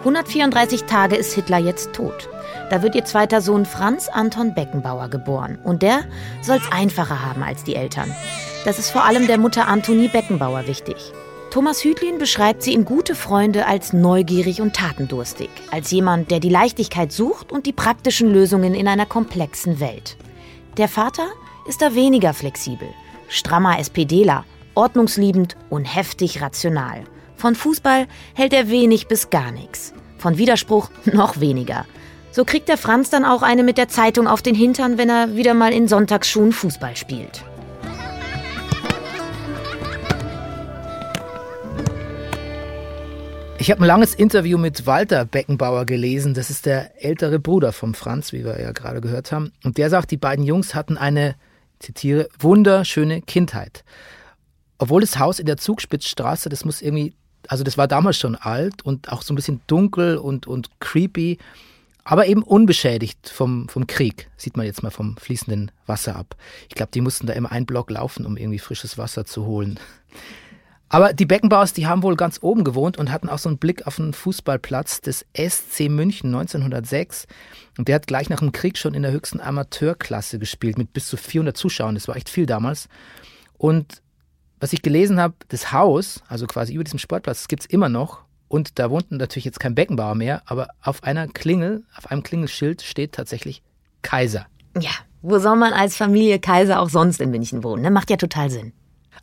[0.00, 2.28] 134 Tage ist Hitler jetzt tot.
[2.70, 5.58] Da wird ihr zweiter Sohn Franz Anton Beckenbauer geboren.
[5.62, 6.04] Und der
[6.42, 8.14] soll es einfacher haben als die Eltern.
[8.64, 11.12] Das ist vor allem der Mutter Antonie Beckenbauer wichtig.
[11.50, 16.48] Thomas Hütlin beschreibt sie in Gute Freunde als neugierig und tatendurstig, als jemand, der die
[16.48, 20.16] Leichtigkeit sucht und die praktischen Lösungen in einer komplexen Welt.
[20.78, 21.28] Der Vater
[21.68, 22.88] ist da weniger flexibel,
[23.28, 27.04] strammer SPDler, ordnungsliebend und heftig rational.
[27.36, 29.94] Von Fußball hält er wenig bis gar nichts.
[30.18, 31.86] Von Widerspruch noch weniger.
[32.34, 35.36] So kriegt der Franz dann auch eine mit der Zeitung auf den Hintern, wenn er
[35.36, 37.44] wieder mal in Sonntagsschuhen Fußball spielt.
[43.56, 46.34] Ich habe ein langes Interview mit Walter Beckenbauer gelesen.
[46.34, 49.52] Das ist der ältere Bruder vom Franz, wie wir ja gerade gehört haben.
[49.62, 51.36] Und der sagt, die beiden Jungs hatten eine,
[51.78, 53.84] zitiere, wunderschöne Kindheit.
[54.78, 57.14] Obwohl das Haus in der Zugspitzstraße, das muss irgendwie,
[57.46, 61.38] also das war damals schon alt und auch so ein bisschen dunkel und, und creepy,
[62.04, 64.30] aber eben unbeschädigt vom, vom Krieg.
[64.36, 66.36] Sieht man jetzt mal vom fließenden Wasser ab.
[66.68, 69.80] Ich glaube, die mussten da immer einen Block laufen, um irgendwie frisches Wasser zu holen.
[70.90, 73.86] Aber die Beckenbauers, die haben wohl ganz oben gewohnt und hatten auch so einen Blick
[73.86, 77.26] auf den Fußballplatz des SC München 1906.
[77.78, 81.08] Und der hat gleich nach dem Krieg schon in der höchsten Amateurklasse gespielt mit bis
[81.08, 81.94] zu 400 Zuschauern.
[81.94, 82.88] Das war echt viel damals.
[83.56, 84.02] Und
[84.60, 87.88] was ich gelesen habe, das Haus, also quasi über diesem Sportplatz, das gibt es immer
[87.88, 88.23] noch.
[88.54, 92.82] Und da wohnt natürlich jetzt kein Beckenbauer mehr, aber auf einer Klingel, auf einem Klingelschild
[92.82, 93.64] steht tatsächlich
[94.02, 94.46] Kaiser.
[94.78, 97.82] Ja, wo soll man als Familie Kaiser auch sonst in München wohnen?
[97.82, 97.90] Ne?
[97.90, 98.72] Macht ja total Sinn.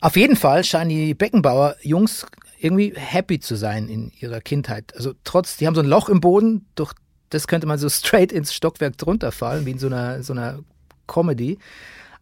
[0.02, 2.26] Auf jeden Fall scheinen die Beckenbauer-Jungs
[2.58, 4.94] irgendwie happy zu sein in ihrer Kindheit.
[4.96, 6.92] Also trotz, die haben so ein Loch im Boden, durch
[7.30, 10.58] das könnte man so straight ins Stockwerk drunter fallen, wie in so einer, so einer
[11.06, 11.56] Comedy.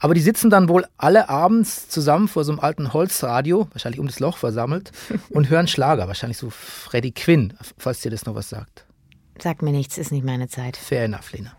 [0.00, 4.06] Aber die sitzen dann wohl alle abends zusammen vor so einem alten Holzradio, wahrscheinlich um
[4.06, 4.92] das Loch versammelt,
[5.30, 8.86] und hören Schlager, wahrscheinlich so Freddie Quinn, falls dir das noch was sagt.
[9.38, 10.76] Sagt mir nichts, ist nicht meine Zeit.
[10.76, 11.52] Fair enough, Lena.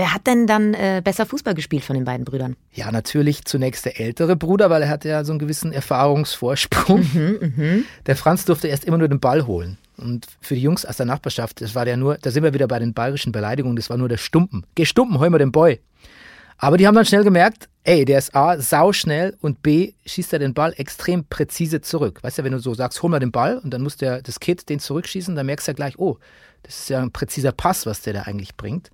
[0.00, 2.56] Wer hat denn dann äh, besser Fußball gespielt von den beiden Brüdern?
[2.72, 7.00] Ja, natürlich zunächst der ältere Bruder, weil er hatte ja so einen gewissen Erfahrungsvorsprung.
[7.12, 7.82] Mhm, mh.
[8.06, 9.76] Der Franz durfte erst immer nur den Ball holen.
[9.98, 12.66] Und für die Jungs aus der Nachbarschaft, das war der nur, da sind wir wieder
[12.66, 14.64] bei den bayerischen Beleidigungen, das war nur der Stumpen.
[14.74, 15.80] Geh Stumpen, hol mal den Boy.
[16.56, 20.38] Aber die haben dann schnell gemerkt, ey, der ist A, sauschnell und B, schießt er
[20.38, 22.20] den Ball extrem präzise zurück.
[22.22, 24.40] Weißt du, wenn du so sagst, hol mal den Ball und dann muss der, das
[24.40, 26.16] Kid den zurückschießen, dann merkst du ja gleich, oh,
[26.62, 28.90] das ist ja ein präziser Pass, was der da eigentlich bringt.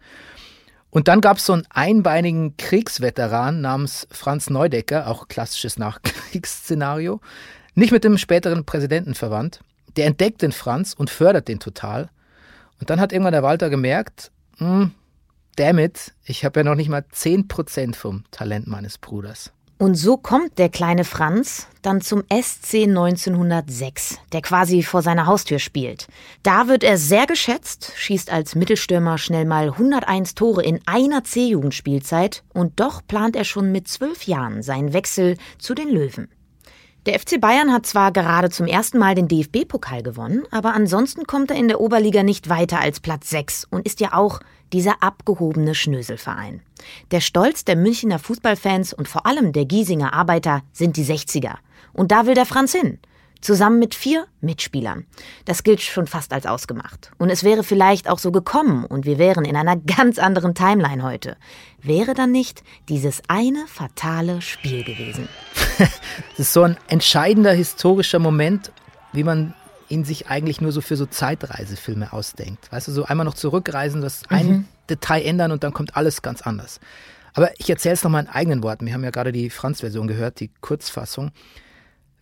[0.97, 7.21] Und dann gab es so einen einbeinigen Kriegsveteran namens Franz Neudecker, auch klassisches Nachkriegsszenario,
[7.75, 9.61] nicht mit dem späteren Präsidenten verwandt.
[9.99, 12.09] Der entdeckt den Franz und fördert den total.
[12.81, 14.93] Und dann hat irgendwann der Walter gemerkt, hm,
[15.57, 19.53] damn it, ich habe ja noch nicht mal 10% vom Talent meines Bruders.
[19.79, 25.59] Und so kommt der kleine Franz dann zum SC 1906, der quasi vor seiner Haustür
[25.59, 26.09] spielt.
[26.43, 32.43] Da wird er sehr geschätzt, schießt als Mittelstürmer schnell mal 101 Tore in einer C-Jugendspielzeit
[32.55, 36.29] und doch plant er schon mit zwölf Jahren seinen Wechsel zu den Löwen.
[37.07, 41.53] Der FC Bayern hat zwar gerade zum ersten Mal den DFB-Pokal gewonnen, aber ansonsten kommt
[41.53, 44.41] er in der Oberliga nicht weiter als Platz 6 und ist ja auch
[44.73, 46.63] dieser abgehobene Schnöselverein.
[47.13, 51.55] Der Stolz der Münchner Fußballfans und vor allem der Giesinger Arbeiter sind die 60er.
[51.93, 52.99] Und da will der Franz hin.
[53.41, 55.07] Zusammen mit vier Mitspielern.
[55.45, 57.13] Das gilt schon fast als ausgemacht.
[57.19, 61.05] Und es wäre vielleicht auch so gekommen und wir wären in einer ganz anderen Timeline
[61.05, 61.37] heute.
[61.81, 65.29] Wäre dann nicht dieses eine fatale Spiel gewesen.
[65.79, 68.73] das ist so ein entscheidender historischer Moment,
[69.13, 69.55] wie man
[69.89, 72.71] ihn sich eigentlich nur so für so Zeitreisefilme ausdenkt.
[72.73, 74.37] Weißt du, so einmal noch zurückreisen, das mhm.
[74.37, 76.81] ein Detail ändern und dann kommt alles ganz anders.
[77.35, 78.87] Aber ich erzähle es nochmal in eigenen Worten.
[78.87, 81.33] Wir haben ja gerade die Franz-Version gehört, die Kurzfassung.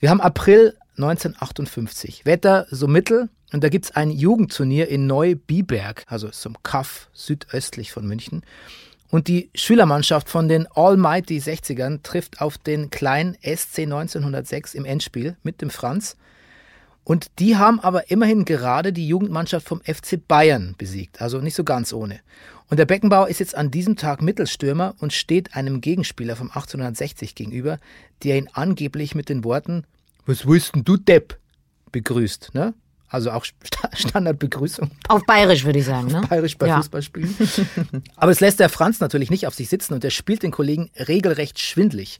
[0.01, 2.27] Wir haben April 1958.
[2.27, 3.29] Wetter so mittel.
[3.53, 8.43] Und da gibt es ein Jugendturnier in Neu-Biberg, also zum Kaff südöstlich von München.
[9.15, 15.37] Und die Schülermannschaft von den Almighty 60ern trifft auf den kleinen SC 1906 im Endspiel
[15.45, 16.17] mit dem Franz.
[17.05, 21.63] Und die haben aber immerhin gerade die Jugendmannschaft vom FC Bayern besiegt, also nicht so
[21.63, 22.19] ganz ohne.
[22.69, 27.37] Und der Beckenbauer ist jetzt an diesem Tag Mittelstürmer und steht einem Gegenspieler vom 1860
[27.37, 27.79] gegenüber,
[28.25, 29.87] der ihn angeblich mit den Worten
[30.27, 31.39] Was willst denn du, Depp?
[31.93, 32.51] begrüßt.
[32.55, 32.75] Ne?
[33.15, 33.45] Also auch
[33.93, 34.91] Standardbegrüßung.
[35.07, 36.09] Auf Bayerisch würde ich sagen.
[36.09, 36.19] Ne?
[36.19, 36.79] Auf Bayerisch bei ja.
[36.79, 37.33] Fußballspielen.
[38.17, 40.91] Aber es lässt der Franz natürlich nicht auf sich sitzen und er spielt den Kollegen
[40.99, 42.19] regelrecht schwindlig.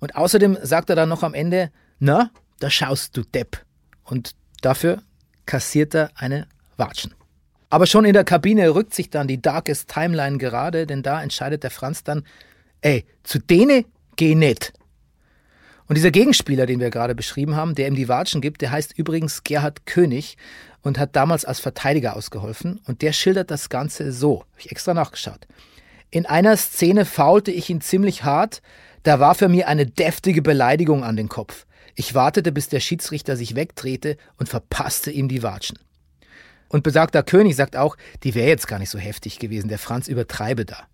[0.00, 1.70] Und außerdem sagt er dann noch am Ende,
[2.00, 3.64] na, da schaust du Depp.
[4.02, 5.04] Und dafür
[5.46, 7.14] kassiert er eine Watschen.
[7.70, 11.62] Aber schon in der Kabine rückt sich dann die Darkest Timeline gerade, denn da entscheidet
[11.62, 12.24] der Franz dann,
[12.80, 13.84] ey, zu denen
[14.16, 14.72] geh nicht.
[15.86, 18.96] Und dieser Gegenspieler, den wir gerade beschrieben haben, der ihm die Watschen gibt, der heißt
[18.96, 20.36] übrigens Gerhard König
[20.82, 22.80] und hat damals als Verteidiger ausgeholfen.
[22.86, 24.40] Und der schildert das Ganze so.
[24.40, 25.46] Habe ich extra nachgeschaut.
[26.10, 28.62] In einer Szene faulte ich ihn ziemlich hart.
[29.02, 31.66] Da war für mir eine deftige Beleidigung an den Kopf.
[31.96, 35.78] Ich wartete, bis der Schiedsrichter sich wegdrehte und verpasste ihm die Watschen.
[36.68, 40.08] Und besagter König sagt auch, die wäre jetzt gar nicht so heftig gewesen, der Franz
[40.08, 40.88] übertreibe da.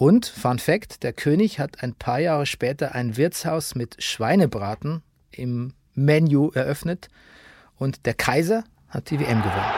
[0.00, 5.74] Und, Fun Fact, der König hat ein paar Jahre später ein Wirtshaus mit Schweinebraten im
[5.92, 7.08] Menü eröffnet
[7.76, 9.72] und der Kaiser hat die WM gewonnen.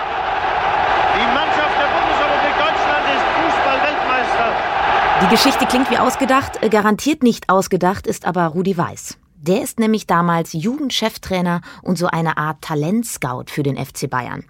[1.17, 4.55] Die Mannschaft der Bundesrepublik Deutschland ist Fußball-Weltmeister.
[5.23, 9.19] Die Geschichte klingt wie ausgedacht, äh, garantiert nicht ausgedacht ist aber Rudi Weiß.
[9.35, 14.45] Der ist nämlich damals Jugendcheftrainer und so eine Art Talentscout für den FC Bayern.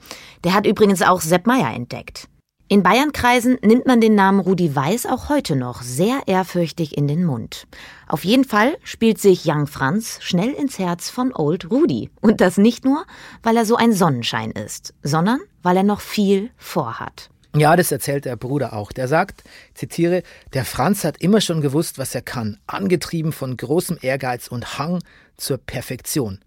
[0.44, 2.28] Der hat übrigens auch Sepp Meyer entdeckt.
[2.72, 7.22] In Bayernkreisen nimmt man den Namen Rudi Weiß auch heute noch sehr ehrfürchtig in den
[7.22, 7.66] Mund.
[8.08, 12.08] Auf jeden Fall spielt sich Young Franz schnell ins Herz von Old Rudi.
[12.22, 13.04] Und das nicht nur,
[13.42, 17.28] weil er so ein Sonnenschein ist, sondern weil er noch viel vorhat.
[17.54, 18.90] Ja, das erzählt der Bruder auch.
[18.92, 20.22] Der sagt, zitiere,
[20.54, 25.00] der Franz hat immer schon gewusst, was er kann, angetrieben von großem Ehrgeiz und Hang
[25.36, 26.38] zur Perfektion.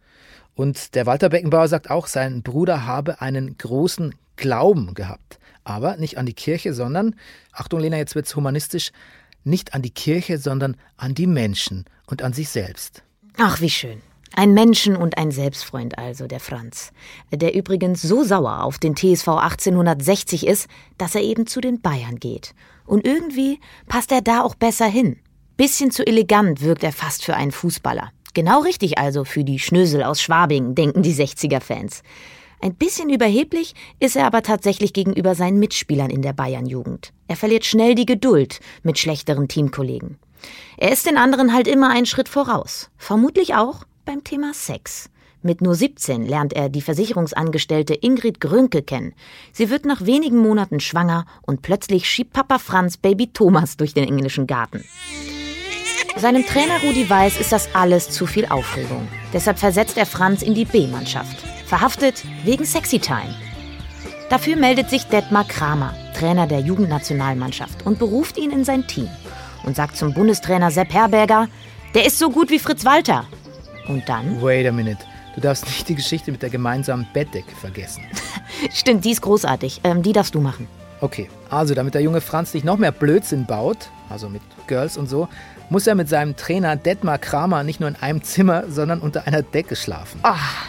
[0.55, 5.37] Und der Walter Beckenbauer sagt auch, sein Bruder habe einen großen Glauben gehabt.
[5.65, 7.15] Aber nicht an die Kirche, sondern,
[7.51, 8.91] Achtung Lena, jetzt wird's humanistisch,
[9.43, 13.03] nicht an die Kirche, sondern an die Menschen und an sich selbst.
[13.37, 14.01] Ach, wie schön.
[14.37, 16.91] Ein Menschen- und ein Selbstfreund also, der Franz.
[17.31, 22.17] Der übrigens so sauer auf den TSV 1860 ist, dass er eben zu den Bayern
[22.17, 22.53] geht.
[22.85, 25.17] Und irgendwie passt er da auch besser hin.
[25.57, 28.11] Bisschen zu elegant wirkt er fast für einen Fußballer.
[28.33, 32.03] Genau richtig also für die Schnösel aus Schwabing, denken die 60er-Fans.
[32.61, 37.13] Ein bisschen überheblich ist er aber tatsächlich gegenüber seinen Mitspielern in der Bayern-Jugend.
[37.27, 40.17] Er verliert schnell die Geduld mit schlechteren Teamkollegen.
[40.77, 42.89] Er ist den anderen halt immer einen Schritt voraus.
[42.97, 45.09] Vermutlich auch beim Thema Sex.
[45.41, 49.13] Mit nur 17 lernt er die Versicherungsangestellte Ingrid Grünke kennen.
[49.51, 54.07] Sie wird nach wenigen Monaten schwanger und plötzlich schiebt Papa Franz Baby Thomas durch den
[54.07, 54.83] englischen Garten.
[56.17, 59.07] Seinem Trainer Rudi Weiß ist das alles zu viel Aufregung.
[59.33, 61.43] Deshalb versetzt er Franz in die B-Mannschaft.
[61.65, 63.33] Verhaftet wegen Sexy Time.
[64.29, 69.09] Dafür meldet sich Detmar Kramer, Trainer der Jugendnationalmannschaft, und beruft ihn in sein Team.
[69.63, 71.47] Und sagt zum Bundestrainer Sepp Herberger,
[71.95, 73.25] der ist so gut wie Fritz Walter.
[73.87, 74.41] Und dann?
[74.41, 74.99] Wait a minute.
[75.35, 78.03] Du darfst nicht die Geschichte mit der gemeinsamen Bettdecke vergessen.
[78.71, 79.81] Stimmt, die ist großartig.
[79.83, 80.67] Ähm, die darfst du machen.
[81.01, 85.07] Okay, also damit der junge Franz nicht noch mehr Blödsinn baut, also mit Girls und
[85.07, 85.27] so,
[85.69, 89.41] muss er mit seinem Trainer Detmar Kramer nicht nur in einem Zimmer, sondern unter einer
[89.41, 90.19] Decke schlafen.
[90.23, 90.67] Ach.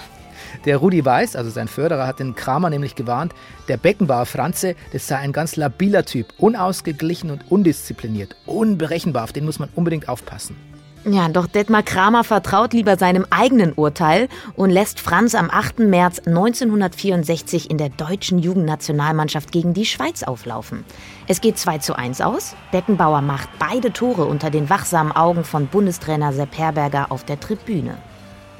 [0.66, 3.33] Der Rudi Weiß, also sein Förderer, hat den Kramer nämlich gewarnt,
[3.68, 9.44] der Beckenbauer Franze, das sei ein ganz labiler Typ, unausgeglichen und undiszipliniert, unberechenbar, auf den
[9.44, 10.57] muss man unbedingt aufpassen.
[11.05, 15.79] Ja, doch Detmar Kramer vertraut lieber seinem eigenen Urteil und lässt Franz am 8.
[15.79, 20.85] März 1964 in der deutschen Jugendnationalmannschaft gegen die Schweiz auflaufen.
[21.29, 22.57] Es geht 2 zu 1 aus.
[22.72, 27.98] Beckenbauer macht beide Tore unter den wachsamen Augen von Bundestrainer Sepp Herberger auf der Tribüne.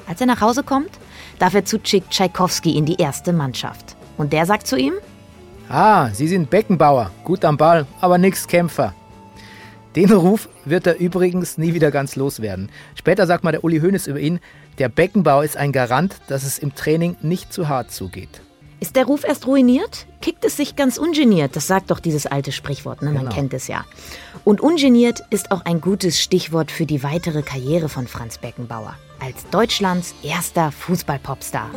[0.07, 0.91] Als er nach Hause kommt,
[1.39, 3.95] darf er zu Chick Tschaikowski in die erste Mannschaft.
[4.17, 4.93] Und der sagt zu ihm:
[5.69, 8.93] Ah, Sie sind Beckenbauer, gut am Ball, aber nix Kämpfer.
[9.95, 12.69] Den Ruf wird er übrigens nie wieder ganz loswerden.
[12.95, 14.39] Später sagt mal der Uli Hoeneß über ihn,
[14.77, 18.41] der Beckenbauer ist ein Garant, dass es im Training nicht zu hart zugeht.
[18.79, 20.05] Ist der Ruf erst ruiniert?
[20.21, 21.55] Kickt es sich ganz ungeniert?
[21.55, 23.09] Das sagt doch dieses alte Sprichwort, ne?
[23.11, 23.33] man Genau.
[23.35, 23.85] kennt es ja.
[24.43, 29.49] Und ungeniert ist auch ein gutes Stichwort für die weitere Karriere von Franz Beckenbauer als
[29.49, 31.69] Deutschlands erster Fußballpopstar.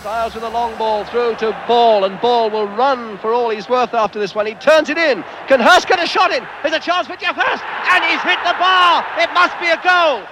[0.00, 3.68] Styles with a long ball through to Ball, and Ball will run for all he's
[3.68, 4.46] worth after this one.
[4.46, 5.24] He turns it in.
[5.48, 6.44] Can Hurst get a shot in?
[6.62, 9.04] There's a chance for Jeff Hurst, and he's hit the bar.
[9.18, 10.22] It must be a goal.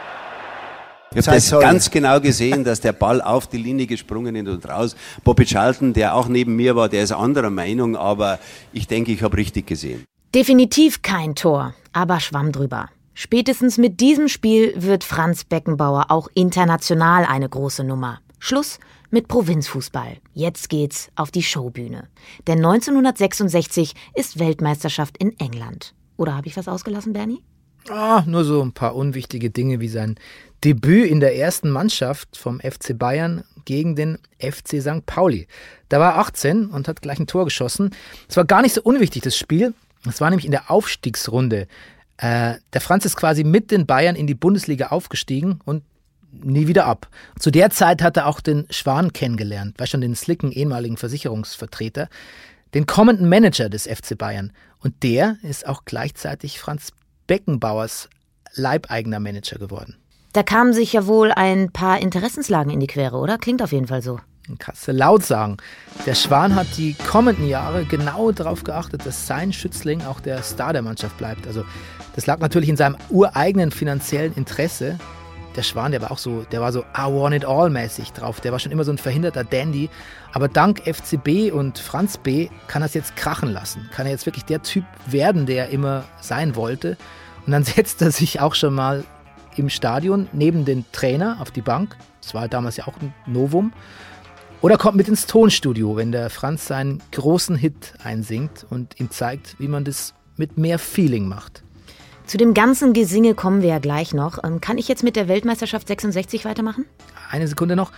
[1.16, 4.68] Ich habe das ganz genau gesehen, dass der Ball auf die Linie gesprungen ist und
[4.68, 4.96] raus.
[5.22, 8.40] Bobby Charlton, der auch neben mir war, der ist anderer Meinung, aber
[8.72, 10.04] ich denke, ich habe richtig gesehen.
[10.34, 12.88] Definitiv kein Tor, aber schwamm drüber.
[13.14, 18.18] Spätestens mit diesem Spiel wird Franz Beckenbauer auch international eine große Nummer.
[18.40, 18.80] Schluss
[19.12, 20.16] mit Provinzfußball.
[20.32, 22.08] Jetzt geht's auf die Showbühne.
[22.48, 25.94] Denn 1966 ist Weltmeisterschaft in England.
[26.16, 27.44] Oder habe ich was ausgelassen, Bernie?
[27.88, 30.16] Ah, nur so ein paar unwichtige Dinge wie sein
[30.64, 35.06] Debüt in der ersten Mannschaft vom FC Bayern gegen den FC St.
[35.06, 35.46] Pauli.
[35.90, 37.94] Da war er 18 und hat gleich ein Tor geschossen.
[38.28, 39.74] Es war gar nicht so unwichtig, das Spiel.
[40.08, 41.66] Es war nämlich in der Aufstiegsrunde.
[42.16, 45.82] Äh, der Franz ist quasi mit den Bayern in die Bundesliga aufgestiegen und
[46.30, 47.08] nie wieder ab.
[47.38, 52.08] Zu der Zeit hat er auch den Schwan kennengelernt, war schon den slicken ehemaligen Versicherungsvertreter.
[52.74, 54.52] den kommenden Manager des FC Bayern.
[54.80, 56.90] Und der ist auch gleichzeitig Franz
[57.28, 58.08] Beckenbauers
[58.54, 59.96] leibeigener Manager geworden.
[60.32, 63.38] Da kamen sich ja wohl ein paar Interessenslagen in die Quere, oder?
[63.38, 64.18] Klingt auf jeden Fall so.
[64.58, 65.56] Kannst du laut sagen.
[66.04, 70.72] Der Schwan hat die kommenden Jahre genau darauf geachtet, dass sein Schützling auch der Star
[70.72, 71.46] der Mannschaft bleibt.
[71.46, 71.64] Also
[72.14, 74.98] das lag natürlich in seinem ureigenen finanziellen Interesse.
[75.56, 78.40] Der Schwan, der war auch so, der war so I want it all mäßig drauf.
[78.40, 79.88] Der war schon immer so ein verhinderter Dandy.
[80.32, 83.88] Aber dank FCB und Franz B kann er es jetzt krachen lassen.
[83.94, 86.98] Kann er jetzt wirklich der Typ werden, der er immer sein wollte.
[87.46, 89.04] Und dann setzt er sich auch schon mal
[89.56, 91.96] im Stadion neben den Trainer auf die Bank.
[92.20, 93.72] Das war damals ja auch ein Novum.
[94.64, 99.56] Oder kommt mit ins Tonstudio, wenn der Franz seinen großen Hit einsingt und ihm zeigt,
[99.58, 101.62] wie man das mit mehr Feeling macht.
[102.24, 104.42] Zu dem ganzen Gesinge kommen wir ja gleich noch.
[104.42, 106.86] Ähm, kann ich jetzt mit der Weltmeisterschaft 66 weitermachen?
[107.30, 107.92] Eine Sekunde noch.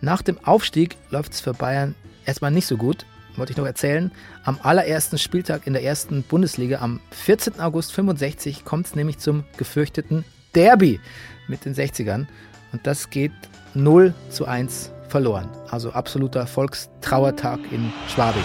[0.00, 1.94] Nach dem Aufstieg läuft es für Bayern
[2.26, 3.06] erstmal nicht so gut.
[3.36, 4.10] Wollte ich noch erzählen.
[4.42, 7.60] Am allerersten Spieltag in der ersten Bundesliga, am 14.
[7.60, 10.24] August 65, kommt es nämlich zum gefürchteten
[10.56, 10.98] Derby
[11.46, 12.26] mit den 60ern.
[12.72, 13.30] Und das geht
[13.74, 15.48] 0 zu 1 verloren.
[15.70, 18.42] Also absoluter Volkstrauertag in Schwabing.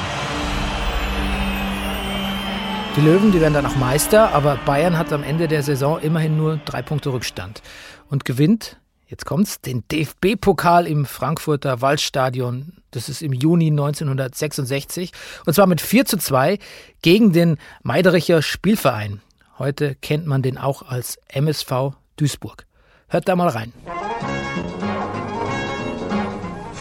[2.95, 6.37] Die Löwen, die werden dann auch Meister, aber Bayern hat am Ende der Saison immerhin
[6.37, 7.63] nur drei Punkte Rückstand
[8.07, 12.73] und gewinnt, jetzt kommt's, den DFB-Pokal im Frankfurter Waldstadion.
[12.91, 15.11] Das ist im Juni 1966
[15.47, 16.59] und zwar mit 4 zu 2
[17.01, 19.21] gegen den Meidericher Spielverein.
[19.57, 22.67] Heute kennt man den auch als MSV Duisburg.
[23.07, 23.73] Hört da mal rein.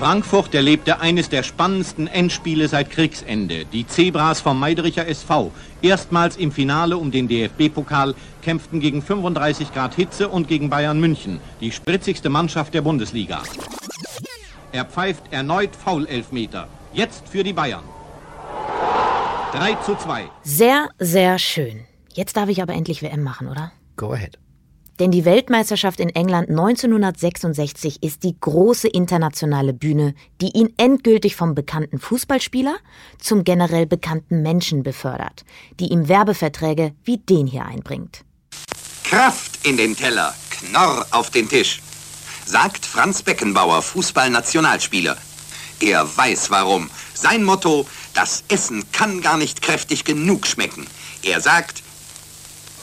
[0.03, 3.65] Frankfurt erlebte eines der spannendsten Endspiele seit Kriegsende.
[3.67, 9.95] Die Zebras vom Meidericher SV, erstmals im Finale um den DFB-Pokal, kämpften gegen 35 Grad
[9.95, 13.45] Hitze und gegen Bayern München, die spritzigste Mannschaft der Bundesliga.
[14.73, 16.67] Er pfeift erneut Foul-Elfmeter.
[16.93, 17.85] Jetzt für die Bayern.
[19.53, 20.25] 3 zu 2.
[20.43, 21.85] Sehr, sehr schön.
[22.13, 23.71] Jetzt darf ich aber endlich WM machen, oder?
[23.97, 24.37] Go ahead.
[25.03, 31.57] Denn die Weltmeisterschaft in England 1966 ist die große internationale Bühne, die ihn endgültig vom
[31.57, 32.77] bekannten Fußballspieler
[33.19, 35.45] zum generell bekannten Menschen befördert,
[35.81, 38.25] die ihm Werbeverträge wie den hier einbringt.
[39.03, 41.83] Kraft in den Teller, Knorr auf den Tisch,
[42.47, 45.17] sagt Franz Beckenbauer, Fußballnationalspieler.
[45.81, 46.89] Er weiß warum.
[47.13, 50.87] Sein Motto, das Essen kann gar nicht kräftig genug schmecken.
[51.25, 51.83] Er sagt,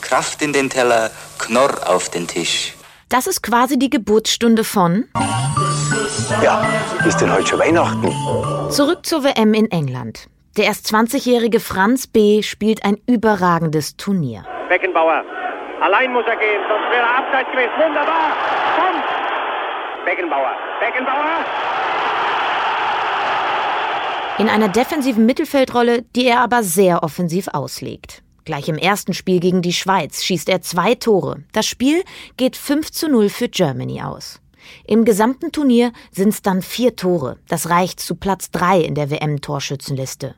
[0.01, 2.75] Kraft in den Teller, Knorr auf den Tisch.
[3.09, 5.05] Das ist quasi die Geburtsstunde von.
[6.43, 6.63] Ja,
[7.07, 8.13] ist denn heute schon Weihnachten?
[8.71, 10.27] Zurück zur WM in England.
[10.57, 12.43] Der erst 20-jährige Franz B.
[12.43, 14.43] spielt ein überragendes Turnier.
[14.67, 15.23] Beckenbauer.
[15.81, 17.71] Allein muss er gehen, sonst wäre er abseits gewesen.
[17.79, 18.33] Wunderbar.
[18.75, 20.05] Komm.
[20.05, 20.51] Beckenbauer.
[20.79, 21.45] Beckenbauer.
[24.37, 28.21] In einer defensiven Mittelfeldrolle, die er aber sehr offensiv auslegt.
[28.49, 31.43] Gleich im ersten Spiel gegen die Schweiz schießt er zwei Tore.
[31.51, 32.01] Das Spiel
[32.35, 34.41] geht 5 zu 0 für Germany aus.
[34.87, 37.37] Im gesamten Turnier sind es dann vier Tore.
[37.47, 40.33] Das reicht zu Platz 3 in der WM-Torschützenliste.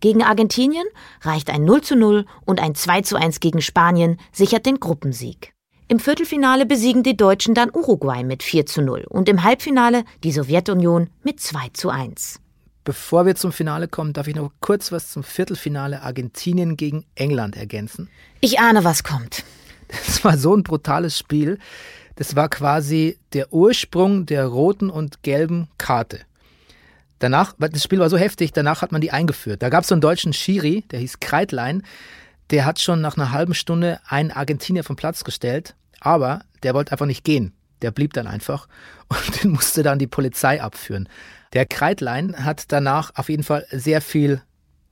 [0.00, 0.84] Gegen Argentinien
[1.22, 5.54] reicht ein 0 zu 0 und ein 2 zu 1 gegen Spanien sichert den Gruppensieg.
[5.88, 10.32] Im Viertelfinale besiegen die Deutschen dann Uruguay mit 4 zu 0 und im Halbfinale die
[10.32, 12.40] Sowjetunion mit 2 zu 1.
[12.88, 17.54] Bevor wir zum Finale kommen, darf ich noch kurz was zum Viertelfinale Argentinien gegen England
[17.54, 18.08] ergänzen.
[18.40, 19.44] Ich ahne, was kommt.
[19.88, 21.58] Das war so ein brutales Spiel.
[22.16, 26.20] Das war quasi der Ursprung der roten und gelben Karte.
[27.18, 29.62] Danach, das Spiel war so heftig, danach hat man die eingeführt.
[29.62, 31.82] Da gab es so einen deutschen Schiri, der hieß Kreitlein,
[32.48, 36.92] der hat schon nach einer halben Stunde einen Argentinier vom Platz gestellt, aber der wollte
[36.92, 37.52] einfach nicht gehen.
[37.82, 38.66] Der blieb dann einfach
[39.08, 41.06] und den musste dann die Polizei abführen.
[41.52, 44.42] Der Kreitlein hat danach auf jeden Fall sehr viel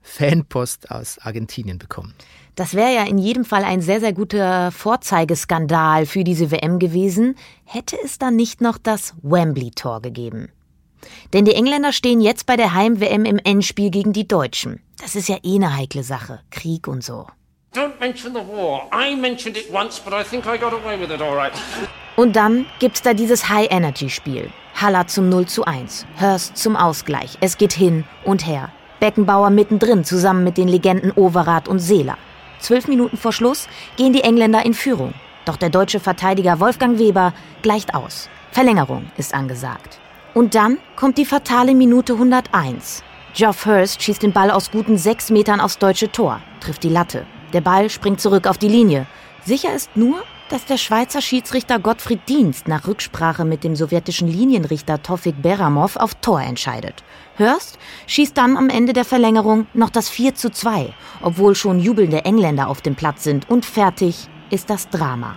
[0.01, 2.13] Fanpost aus Argentinien bekommen.
[2.55, 7.35] Das wäre ja in jedem Fall ein sehr, sehr guter Vorzeigeskandal für diese WM gewesen,
[7.65, 10.49] hätte es dann nicht noch das Wembley-Tor gegeben.
[11.33, 14.79] Denn die Engländer stehen jetzt bei der Heim-WM im Endspiel gegen die Deutschen.
[14.99, 16.39] Das ist ja eh eine heikle Sache.
[16.49, 17.27] Krieg und so.
[17.77, 18.87] Don't mention the war.
[18.91, 21.53] I mentioned it once, but I think I got away with it all right.
[22.15, 24.49] Und dann gibt's da dieses High-Energy-Spiel.
[24.73, 27.37] Haller zum 0 zu 1, Hurst zum Ausgleich.
[27.39, 28.71] Es geht hin und her.
[28.99, 32.17] Beckenbauer mittendrin zusammen mit den Legenden Overath und Seeler.
[32.59, 35.13] Zwölf Minuten vor Schluss gehen die Engländer in Führung.
[35.45, 38.27] Doch der deutsche Verteidiger Wolfgang Weber gleicht aus.
[38.53, 39.99] Verlängerung ist angesagt.
[40.33, 43.03] Und dann kommt die fatale Minute 101.
[43.35, 47.27] Geoff Hurst schießt den Ball aus guten sechs Metern aufs deutsche Tor, trifft die Latte.
[47.53, 49.07] Der Ball springt zurück auf die Linie.
[49.45, 55.01] Sicher ist nur, dass der Schweizer Schiedsrichter Gottfried Dienst nach Rücksprache mit dem sowjetischen Linienrichter
[55.01, 57.03] Tofik Beramov auf Tor entscheidet.
[57.35, 57.77] Hörst
[58.07, 62.67] schießt dann am Ende der Verlängerung noch das 4 zu 2, obwohl schon jubelnde Engländer
[62.67, 65.35] auf dem Platz sind und fertig ist das Drama.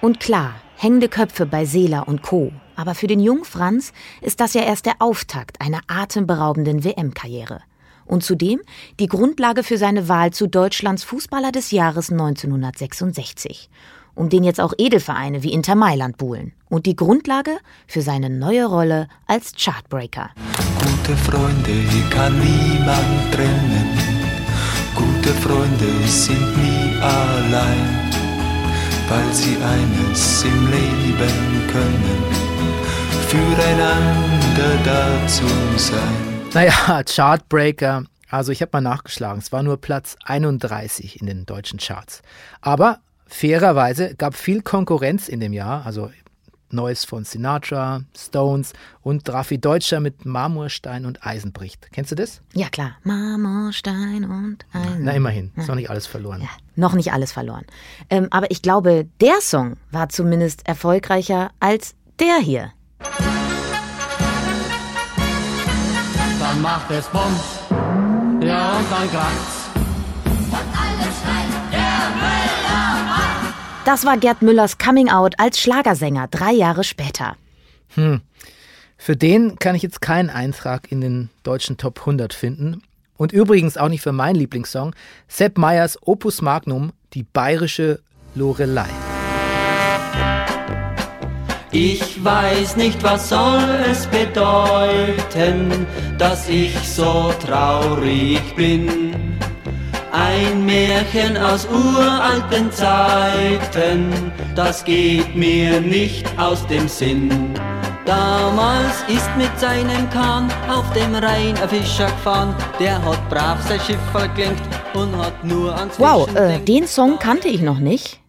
[0.00, 2.52] Und klar, hängende Köpfe bei Seeler und Co.
[2.76, 3.92] Aber für den jungen Franz
[4.22, 7.60] ist das ja erst der Auftakt einer atemberaubenden WM-Karriere.
[8.10, 8.60] Und zudem
[8.98, 13.70] die Grundlage für seine Wahl zu Deutschlands Fußballer des Jahres 1966
[14.16, 16.52] um den jetzt auch Edelvereine wie Inter Mailand buhlen.
[16.68, 17.56] Und die Grundlage
[17.86, 20.30] für seine neue Rolle als Chartbreaker.
[20.78, 21.72] Gute Freunde
[22.10, 23.88] kann niemand trennen.
[24.94, 28.10] Gute Freunde sind nie allein,
[29.08, 32.24] weil sie eines im Leben können,
[33.28, 35.46] füreinander da zu
[35.78, 36.29] sein.
[36.52, 38.04] Naja, Chartbreaker.
[38.28, 42.22] Also ich habe mal nachgeschlagen, es war nur Platz 31 in den deutschen Charts.
[42.60, 46.10] Aber fairerweise gab viel Konkurrenz in dem Jahr, also
[46.72, 48.72] Neues von Sinatra, Stones
[49.02, 51.88] und Raffi Deutscher mit Marmorstein und Eisenbricht.
[51.92, 52.42] Kennst du das?
[52.54, 52.96] Ja, klar.
[53.02, 55.04] Marmorstein und Eisen.
[55.04, 55.52] Na, immerhin.
[55.56, 56.42] Ist noch nicht alles verloren.
[56.42, 57.64] Ja, noch nicht alles verloren.
[58.08, 62.72] Ähm, aber ich glaube, der Song war zumindest erfolgreicher als der hier.
[66.60, 67.58] Dann macht es Bums,
[68.42, 69.70] ja, und dann kracht's.
[73.86, 77.36] Das war Gerd Müllers Coming Out als Schlagersänger drei Jahre später.
[77.94, 78.20] Hm.
[78.98, 82.82] Für den kann ich jetzt keinen Eintrag in den deutschen Top 100 finden.
[83.16, 84.94] Und übrigens auch nicht für meinen Lieblingssong,
[85.28, 88.00] Sepp Meyers Opus Magnum, die bayerische
[88.34, 88.90] Lorelei.
[91.72, 95.86] Ich weiß nicht, was soll es bedeuten,
[96.18, 99.14] dass ich so traurig bin.
[100.10, 107.54] Ein Märchen aus uralten Zeiten, das geht mir nicht aus dem Sinn.
[108.04, 113.78] Damals ist mit seinem Kahn auf dem Rhein ein Fischer gefahren, der hat brav sein
[113.78, 114.60] Schiff verklingt
[114.94, 118.19] und hat nur ans Wow, äh, den Song kannte ich noch nicht.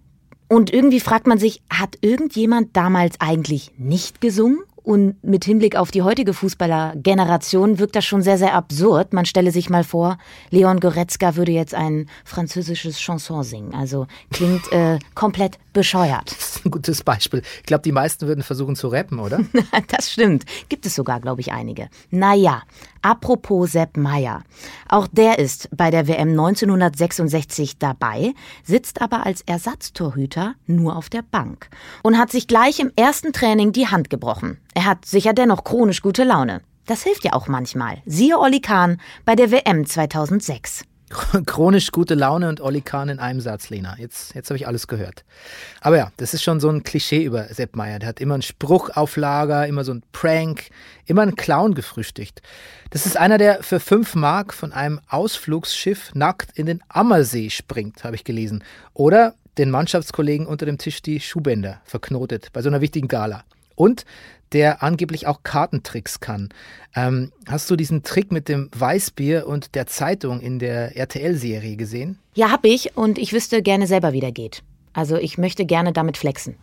[0.51, 4.59] Und irgendwie fragt man sich, hat irgendjemand damals eigentlich nicht gesungen?
[4.83, 9.13] Und mit Hinblick auf die heutige Fußballergeneration wirkt das schon sehr, sehr absurd.
[9.13, 10.17] Man stelle sich mal vor,
[10.49, 13.73] Leon Goretzka würde jetzt ein französisches Chanson singen.
[13.73, 16.31] Also klingt äh, komplett bescheuert.
[16.31, 17.43] Das ist ein gutes Beispiel.
[17.59, 19.39] Ich glaube, die meisten würden versuchen zu rappen, oder?
[19.87, 20.43] das stimmt.
[20.67, 21.87] Gibt es sogar, glaube ich, einige.
[22.09, 22.63] Naja,
[23.01, 24.43] apropos Sepp Meier.
[24.87, 28.33] Auch der ist bei der WM 1966 dabei,
[28.63, 31.69] sitzt aber als Ersatztorhüter nur auf der Bank
[32.03, 34.59] und hat sich gleich im ersten Training die Hand gebrochen.
[34.73, 36.61] Er hat sicher dennoch chronisch gute Laune.
[36.85, 38.01] Das hilft ja auch manchmal.
[38.05, 40.83] Siehe Olli Kahn bei der WM 2006.
[41.45, 43.95] Chronisch gute Laune und Olli Kahn in einem Satz, Lena.
[43.97, 45.23] Jetzt, jetzt habe ich alles gehört.
[45.81, 47.99] Aber ja, das ist schon so ein Klischee über Sepp Meier.
[47.99, 50.69] Der hat immer einen Spruch auf Lager, immer so ein Prank,
[51.05, 52.41] immer einen Clown gefrühstückt.
[52.89, 58.03] Das ist einer, der für fünf Mark von einem Ausflugsschiff nackt in den Ammersee springt,
[58.03, 58.63] habe ich gelesen.
[58.93, 63.43] Oder den Mannschaftskollegen unter dem Tisch die Schuhbänder verknotet bei so einer wichtigen Gala.
[63.75, 64.05] Und
[64.53, 66.49] der angeblich auch Kartentricks kann.
[66.95, 72.19] Ähm, hast du diesen Trick mit dem Weißbier und der Zeitung in der RTL-Serie gesehen?
[72.33, 74.63] Ja, hab ich und ich wüsste gerne selber, wie der geht.
[74.93, 76.57] Also ich möchte gerne damit flexen.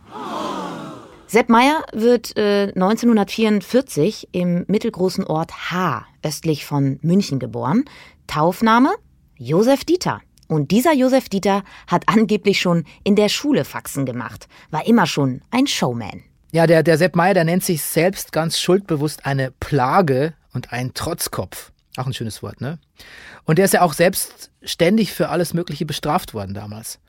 [1.27, 7.85] Sepp Meyer wird äh, 1944 im mittelgroßen Ort H östlich von München geboren.
[8.25, 8.89] Taufname
[9.37, 10.21] Josef Dieter.
[10.47, 15.41] Und dieser Josef Dieter hat angeblich schon in der Schule Faxen gemacht, war immer schon
[15.51, 16.23] ein Showman.
[16.51, 20.93] Ja, der, der Sepp Meier, der nennt sich selbst ganz schuldbewusst eine Plage und ein
[20.93, 21.71] Trotzkopf.
[21.95, 22.79] Auch ein schönes Wort, ne?
[23.43, 26.99] Und der ist ja auch selbst ständig für alles Mögliche bestraft worden damals.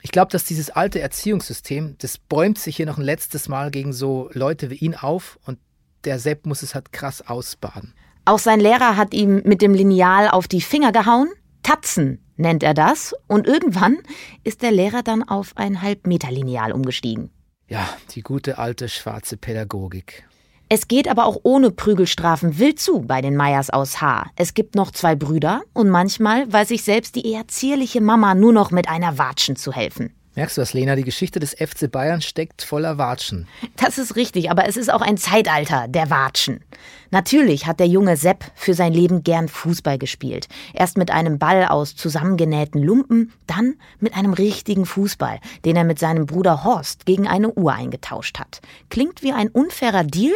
[0.00, 3.92] Ich glaube, dass dieses alte Erziehungssystem, das bäumt sich hier noch ein letztes Mal gegen
[3.92, 5.58] so Leute wie ihn auf und
[6.04, 7.94] der Sepp muss es halt krass ausbaden.
[8.24, 11.28] Auch sein Lehrer hat ihm mit dem Lineal auf die Finger gehauen.
[11.62, 13.14] Tatzen nennt er das.
[13.28, 13.98] Und irgendwann
[14.42, 17.30] ist der Lehrer dann auf ein Halbmeter-Lineal umgestiegen.
[17.72, 20.28] Ja, die gute alte schwarze Pädagogik.
[20.68, 24.26] Es geht aber auch ohne Prügelstrafen wild zu bei den Meyers aus H.
[24.36, 28.52] Es gibt noch zwei Brüder und manchmal weiß ich selbst die eher zierliche Mama nur
[28.52, 30.14] noch mit einer Watschen zu helfen.
[30.34, 30.96] Merkst du was, Lena?
[30.96, 33.46] Die Geschichte des FC Bayern steckt voller Watschen.
[33.76, 36.64] Das ist richtig, aber es ist auch ein Zeitalter der Watschen.
[37.10, 40.48] Natürlich hat der junge Sepp für sein Leben gern Fußball gespielt.
[40.72, 45.98] Erst mit einem Ball aus zusammengenähten Lumpen, dann mit einem richtigen Fußball, den er mit
[45.98, 48.62] seinem Bruder Horst gegen eine Uhr eingetauscht hat.
[48.88, 50.34] Klingt wie ein unfairer Deal,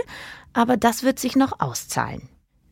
[0.52, 2.28] aber das wird sich noch auszahlen.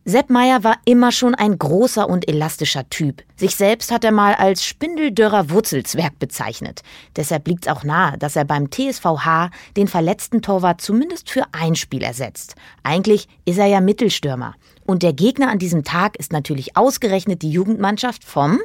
[0.07, 3.22] Sepp Meyer war immer schon ein großer und elastischer Typ.
[3.36, 6.82] Sich selbst hat er mal als spindeldürrer Wurzelzwerg bezeichnet.
[7.16, 11.74] Deshalb liegt es auch nahe, dass er beim TSVH den verletzten Torwart zumindest für ein
[11.74, 12.55] Spiel ersetzt.
[12.82, 14.55] Eigentlich ist er ja Mittelstürmer.
[14.84, 18.61] Und der Gegner an diesem Tag ist natürlich ausgerechnet die Jugendmannschaft vom,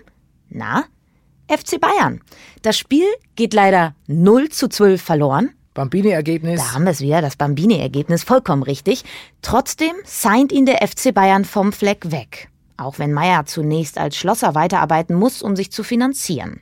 [0.49, 0.83] na,
[1.47, 2.19] FC Bayern.
[2.63, 5.51] Das Spiel geht leider 0 zu 12 verloren.
[5.80, 6.59] Bambini-Ergebnis.
[6.59, 9.05] Da haben wir es wieder, das Bambini-Ergebnis, vollkommen richtig.
[9.41, 12.49] Trotzdem signed ihn der FC Bayern vom Fleck weg.
[12.75, 16.59] Auch wenn Meyer zunächst als Schlosser weiterarbeiten muss, um sich zu finanzieren.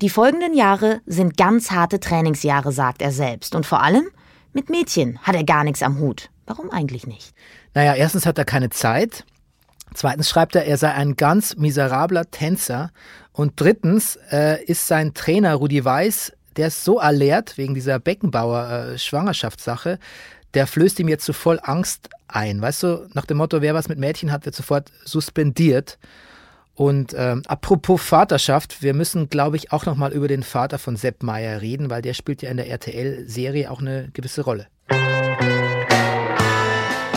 [0.00, 3.54] Die folgenden Jahre sind ganz harte Trainingsjahre, sagt er selbst.
[3.54, 4.08] Und vor allem
[4.54, 6.30] mit Mädchen hat er gar nichts am Hut.
[6.46, 7.34] Warum eigentlich nicht?
[7.74, 9.26] Naja, erstens hat er keine Zeit.
[9.92, 12.90] Zweitens schreibt er, er sei ein ganz miserabler Tänzer.
[13.32, 19.92] Und drittens äh, ist sein Trainer Rudi Weiß der ist so alert wegen dieser Beckenbauer-Schwangerschaftssache,
[19.92, 19.98] äh,
[20.54, 22.62] der flößt ihm jetzt so voll Angst ein.
[22.62, 25.98] Weißt du, nach dem Motto, wer was mit Mädchen hat, wird sofort suspendiert.
[26.74, 31.22] Und ähm, apropos Vaterschaft, wir müssen, glaube ich, auch nochmal über den Vater von Sepp
[31.22, 34.66] Meyer reden, weil der spielt ja in der RTL-Serie auch eine gewisse Rolle.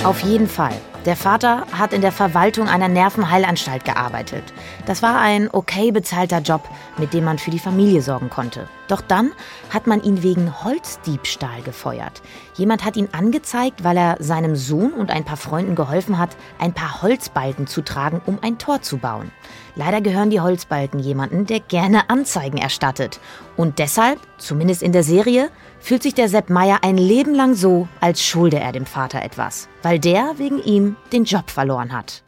[0.06, 0.74] Auf jeden Fall.
[1.06, 4.44] Der Vater hat in der Verwaltung einer Nervenheilanstalt gearbeitet.
[4.86, 6.62] Das war ein okay bezahlter Job,
[6.98, 8.70] mit dem man für die Familie sorgen konnte.
[8.88, 9.32] Doch dann
[9.70, 12.22] hat man ihn wegen Holzdiebstahl gefeuert.
[12.56, 16.74] Jemand hat ihn angezeigt, weil er seinem Sohn und ein paar Freunden geholfen hat, ein
[16.74, 19.32] paar Holzbalken zu tragen, um ein Tor zu bauen.
[19.76, 23.20] Leider gehören die Holzbalken jemanden, der gerne Anzeigen erstattet.
[23.56, 25.50] Und deshalb, zumindest in der Serie,
[25.80, 29.70] fühlt sich der Sepp Meier ein Leben lang so, als schulde er dem Vater etwas,
[29.82, 32.24] weil der wegen ihm den Job verloren hat.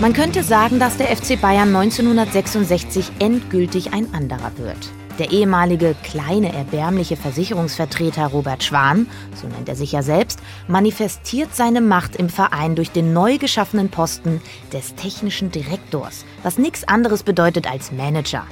[0.00, 4.90] Man könnte sagen, dass der FC Bayern 1966 endgültig ein anderer wird.
[5.20, 9.06] Der ehemalige kleine erbärmliche Versicherungsvertreter Robert Schwan,
[9.40, 13.90] so nennt er sich ja selbst, manifestiert seine Macht im Verein durch den neu geschaffenen
[13.90, 14.42] Posten
[14.72, 18.44] des technischen Direktors, was nichts anderes bedeutet als Manager.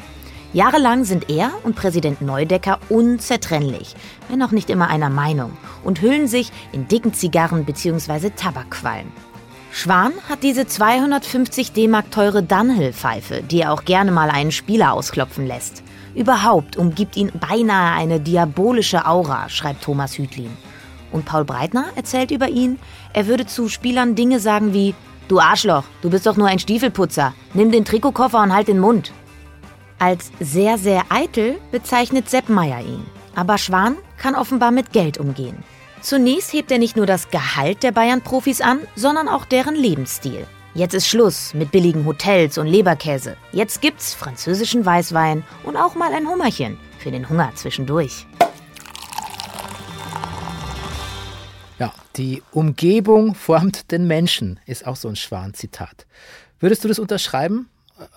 [0.53, 3.97] Jahrelang sind er und Präsident Neudecker unzertrennlich,
[4.29, 8.31] wenn auch nicht immer einer Meinung, und hüllen sich in dicken Zigarren bzw.
[8.37, 9.11] Tabakqualm.
[9.73, 15.47] Schwan hat diese 250 D-Mark teure Dunhill-Pfeife, die er auch gerne mal einen Spieler ausklopfen
[15.47, 15.83] lässt.
[16.15, 20.51] Überhaupt umgibt ihn beinahe eine diabolische Aura, schreibt Thomas Hütlin.
[21.11, 22.79] Und Paul Breitner erzählt über ihn,
[23.13, 24.95] er würde zu Spielern Dinge sagen wie:
[25.29, 29.13] Du Arschloch, du bist doch nur ein Stiefelputzer, nimm den Trikotkoffer und halt den Mund.
[29.99, 33.05] Als sehr, sehr eitel bezeichnet Sepp Meier ihn.
[33.35, 35.63] Aber Schwan kann offenbar mit Geld umgehen.
[36.01, 40.47] Zunächst hebt er nicht nur das Gehalt der Bayern-Profis an, sondern auch deren Lebensstil.
[40.75, 43.37] Jetzt ist Schluss mit billigen Hotels und Leberkäse.
[43.53, 48.27] Jetzt gibt's französischen Weißwein und auch mal ein Hummerchen für den Hunger zwischendurch.
[51.79, 56.07] Ja, die Umgebung formt den Menschen, ist auch so ein Schwan-Zitat.
[56.59, 57.69] Würdest du das unterschreiben?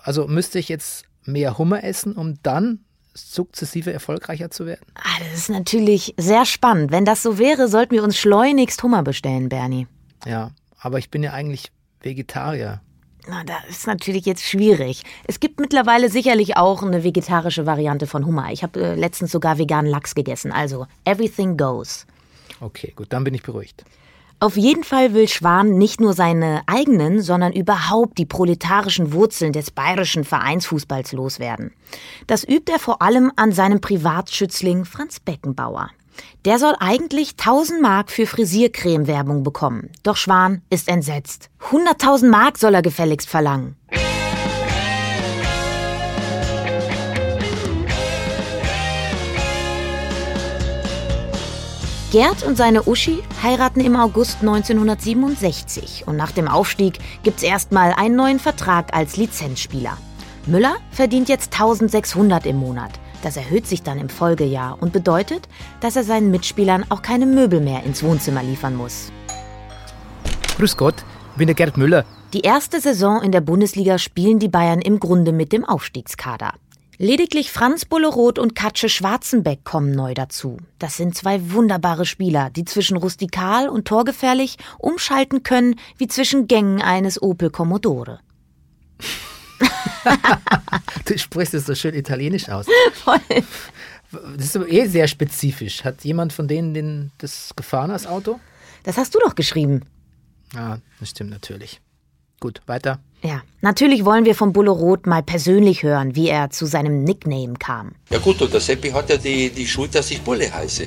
[0.02, 4.86] Also müsste ich jetzt mehr Hummer essen, um dann sukzessive erfolgreicher zu werden?
[4.94, 6.90] Ah, das ist natürlich sehr spannend.
[6.90, 9.86] Wenn das so wäre, sollten wir uns schleunigst Hummer bestellen, Bernie.
[10.24, 12.80] Ja, aber ich bin ja eigentlich Vegetarier.
[13.28, 15.02] Na, das ist natürlich jetzt schwierig.
[15.24, 18.52] Es gibt mittlerweile sicherlich auch eine vegetarische Variante von Hummer.
[18.52, 20.52] Ich habe äh, letztens sogar veganen Lachs gegessen.
[20.52, 22.06] Also, everything goes.
[22.60, 23.84] Okay, gut, dann bin ich beruhigt.
[24.38, 29.70] Auf jeden Fall will Schwan nicht nur seine eigenen, sondern überhaupt die proletarischen Wurzeln des
[29.70, 31.72] bayerischen Vereinsfußballs loswerden.
[32.26, 35.90] Das übt er vor allem an seinem Privatschützling Franz Beckenbauer.
[36.44, 39.90] Der soll eigentlich 1000 Mark für Frisiercreme-Werbung bekommen.
[40.02, 41.50] Doch Schwan ist entsetzt.
[41.70, 43.76] 100.000 Mark soll er gefälligst verlangen.
[52.12, 58.16] Gerd und seine Uschi heiraten im August 1967 und nach dem Aufstieg gibt's erstmal einen
[58.16, 59.98] neuen Vertrag als Lizenzspieler.
[60.46, 62.92] Müller verdient jetzt 1600 im Monat.
[63.22, 65.48] Das erhöht sich dann im Folgejahr und bedeutet,
[65.80, 69.10] dass er seinen Mitspielern auch keine Möbel mehr ins Wohnzimmer liefern muss.
[70.56, 70.96] Grüß Gott,
[71.36, 72.04] bin der Gerd Müller.
[72.32, 76.54] Die erste Saison in der Bundesliga spielen die Bayern im Grunde mit dem Aufstiegskader.
[76.98, 80.56] Lediglich Franz Bulleroth und Katsche Schwarzenbeck kommen neu dazu.
[80.78, 86.80] Das sind zwei wunderbare Spieler, die zwischen rustikal und torgefährlich umschalten können wie zwischen Gängen
[86.80, 88.20] eines Opel Commodore.
[91.04, 92.66] du sprichst es so schön italienisch aus.
[93.04, 93.20] Voll.
[94.36, 95.84] Das ist aber eh sehr spezifisch.
[95.84, 98.38] Hat jemand von denen den, das gefahren, das Auto?
[98.84, 99.82] Das hast du doch geschrieben.
[100.54, 101.80] Ja, das stimmt natürlich.
[102.38, 103.00] Gut, weiter.
[103.22, 107.54] Ja, natürlich wollen wir von Bulle Roth mal persönlich hören, wie er zu seinem Nickname
[107.54, 107.92] kam.
[108.10, 110.86] Ja gut, und der Seppi hat ja die, die Schuld, dass ich Bulle heiße.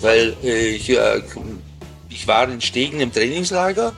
[0.00, 1.22] weil äh, ich, äh,
[2.10, 3.92] ich war in Stegen im Trainingslager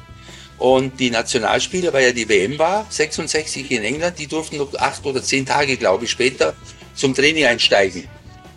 [0.58, 5.04] und die Nationalspieler, weil ja die WM war, 66 in England, die durften noch acht
[5.06, 6.54] oder zehn Tage, glaube ich, später
[6.94, 8.08] zum Training einsteigen.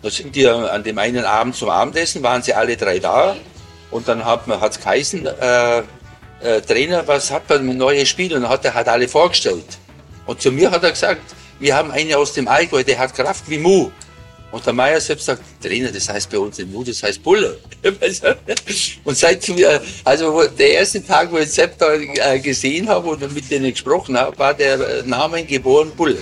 [0.02, 3.36] Da sind die an dem einen Abend zum Abendessen, waren sie alle drei da
[3.92, 5.82] und dann hat es geheißen, äh,
[6.42, 8.34] äh, Trainer, was hat man mit neuen Spiel?
[8.34, 9.78] Und hat er hat alle vorgestellt.
[10.26, 11.22] Und zu mir hat er gesagt,
[11.60, 13.90] wir haben einen aus dem Allgäu, der hat Kraft wie Mu.
[14.52, 17.58] Und der Meier selbst sagt, Trainer, das heißt bei uns in Mu, das heißt Bulle.
[19.04, 23.34] und seit wir, also der erste Tag, wo ich Sepp da äh, gesehen habe und
[23.34, 26.18] mit denen gesprochen habe, war der Name geboren Bulle.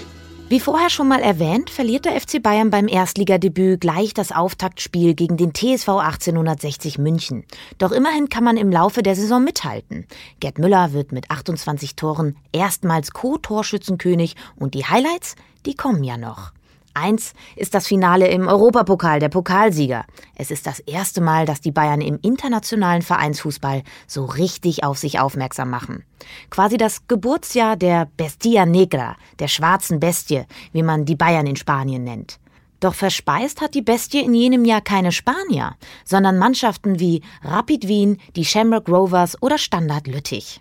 [0.50, 5.36] Wie vorher schon mal erwähnt, verliert der FC Bayern beim Erstligadebüt gleich das Auftaktspiel gegen
[5.36, 7.44] den TSV 1860 München.
[7.78, 10.06] Doch immerhin kann man im Laufe der Saison mithalten.
[10.40, 16.50] Gerd Müller wird mit 28 Toren erstmals Co-Torschützenkönig und die Highlights, die kommen ja noch.
[16.94, 20.04] Eins ist das Finale im Europapokal der Pokalsieger.
[20.34, 25.20] Es ist das erste Mal, dass die Bayern im internationalen Vereinsfußball so richtig auf sich
[25.20, 26.04] aufmerksam machen.
[26.50, 32.02] Quasi das Geburtsjahr der Bestia Negra, der schwarzen Bestie, wie man die Bayern in Spanien
[32.02, 32.40] nennt.
[32.80, 38.18] Doch verspeist hat die Bestie in jenem Jahr keine Spanier, sondern Mannschaften wie Rapid Wien,
[38.36, 40.60] die Shamrock Rovers oder Standard Lüttich.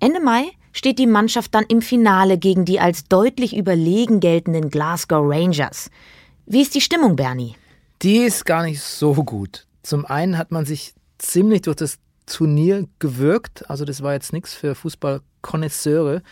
[0.00, 5.24] Ende Mai steht die Mannschaft dann im Finale gegen die als deutlich überlegen geltenden Glasgow
[5.26, 5.90] Rangers.
[6.44, 7.56] Wie ist die Stimmung, Bernie?
[8.02, 9.66] Die ist gar nicht so gut.
[9.82, 13.68] Zum einen hat man sich ziemlich durch das Turnier gewirkt.
[13.70, 16.22] Also das war jetzt nichts für Fußballkonnoisseure.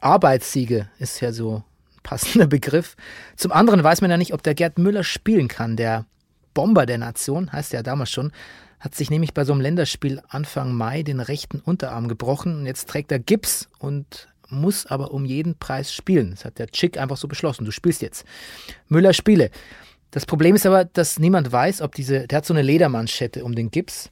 [0.00, 2.96] Arbeitssiege ist ja so ein passender Begriff.
[3.36, 5.76] Zum anderen weiß man ja nicht, ob der Gerd Müller spielen kann.
[5.76, 6.06] Der
[6.54, 8.32] Bomber der Nation, heißt ja damals schon,
[8.80, 12.88] hat sich nämlich bei so einem Länderspiel Anfang Mai den rechten Unterarm gebrochen und jetzt
[12.88, 16.30] trägt er Gips und muss aber um jeden Preis spielen.
[16.30, 17.64] Das hat der Chick einfach so beschlossen.
[17.64, 18.24] Du spielst jetzt.
[18.88, 19.50] Müller spiele.
[20.10, 23.54] Das Problem ist aber, dass niemand weiß, ob diese, der hat so eine Ledermanschette um
[23.54, 24.10] den Gips.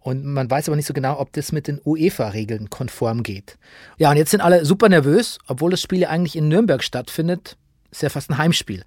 [0.00, 3.56] Und man weiß aber nicht so genau, ob das mit den UEFA-Regeln konform geht.
[3.98, 7.56] Ja, und jetzt sind alle super nervös, obwohl das Spiel ja eigentlich in Nürnberg stattfindet.
[7.90, 8.84] Ist ja fast ein Heimspiel.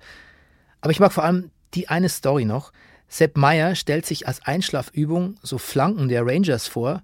[0.82, 2.72] Aber ich mag vor allem die eine Story noch.
[3.08, 7.02] Sepp Meyer stellt sich als Einschlafübung so Flanken der Rangers vor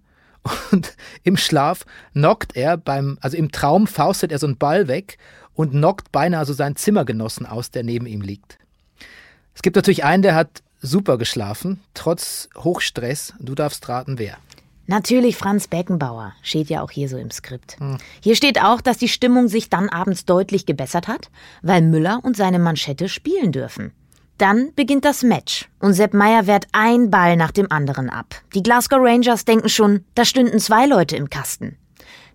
[0.71, 5.17] und im Schlaf knockt er beim, also im Traum faustet er so einen Ball weg
[5.53, 8.57] und knockt beinahe so seinen Zimmergenossen aus, der neben ihm liegt.
[9.53, 13.33] Es gibt natürlich einen, der hat super geschlafen, trotz Hochstress.
[13.39, 14.37] Du darfst raten, wer.
[14.87, 17.79] Natürlich Franz Beckenbauer, steht ja auch hier so im Skript.
[17.79, 17.97] Hm.
[18.21, 21.29] Hier steht auch, dass die Stimmung sich dann abends deutlich gebessert hat,
[21.61, 23.93] weil Müller und seine Manschette spielen dürfen.
[24.41, 28.25] Dann beginnt das Match und Sepp Meyer wehrt ein Ball nach dem anderen ab.
[28.55, 31.77] Die Glasgow Rangers denken schon, da stünden zwei Leute im Kasten.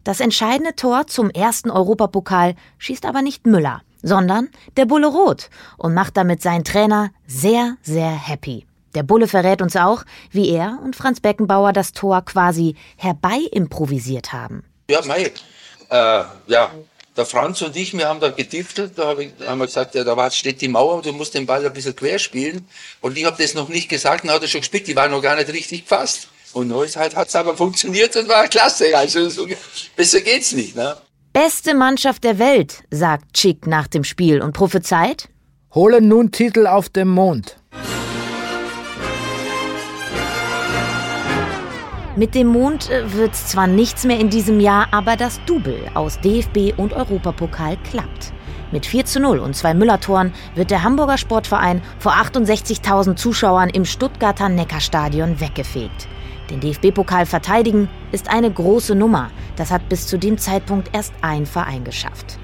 [0.05, 5.95] Das entscheidende Tor zum ersten Europapokal schießt aber nicht Müller, sondern der Bulle Roth und
[5.95, 8.67] macht damit seinen Trainer sehr, sehr happy.
[8.95, 14.33] Der Bulle verrät uns auch, wie er und Franz Beckenbauer das Tor quasi herbei improvisiert
[14.33, 14.63] haben.
[14.89, 15.41] Ja, Mike,
[15.91, 16.71] äh, ja,
[17.17, 20.05] der Franz und ich, wir haben da getiftelt, da hab ich, haben wir gesagt, ja,
[20.05, 22.67] da steht die Mauer und du musst den Ball ein bisschen quer spielen.
[23.01, 25.23] Und ich habe das noch nicht gesagt, dann hat er schon gespielt, die war noch
[25.23, 26.29] gar nicht richtig gefasst.
[26.53, 28.97] Und Neuheit hat es aber funktioniert und war klasse.
[28.97, 29.47] Also so,
[29.95, 30.75] besser geht's nicht.
[30.75, 30.97] Ne?
[31.33, 35.29] Beste Mannschaft der Welt, sagt Chick nach dem Spiel und prophezeit.
[35.75, 37.59] Holen nun Titel auf dem Mond.
[42.19, 46.19] Mit dem Mond äh, wird's zwar nichts mehr in diesem Jahr, aber das Double aus
[46.21, 48.33] DFB und Europapokal klappt.
[48.73, 53.85] Mit 4 zu 0 und zwei Müller-Toren wird der Hamburger Sportverein vor 68.000 Zuschauern im
[53.85, 56.09] Stuttgarter Neckarstadion weggefegt.
[56.49, 59.31] Den DFB-Pokal verteidigen ist eine große Nummer.
[59.57, 62.39] Das hat bis zu dem Zeitpunkt erst ein Verein geschafft.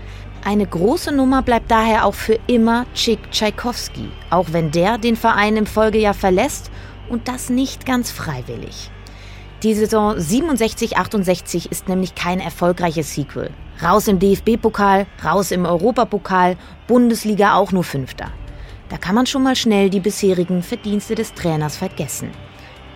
[0.44, 5.56] Eine große Nummer bleibt daher auch für immer Chick Tschaikowski, auch wenn der den Verein
[5.56, 6.70] im Folgejahr verlässt
[7.08, 8.90] und das nicht ganz freiwillig.
[9.62, 13.50] Die Saison 67-68 ist nämlich kein erfolgreiches Sequel.
[13.80, 16.56] Raus im DFB-Pokal, raus im Europapokal,
[16.88, 18.32] Bundesliga auch nur Fünfter.
[18.88, 22.30] Da kann man schon mal schnell die bisherigen Verdienste des Trainers vergessen.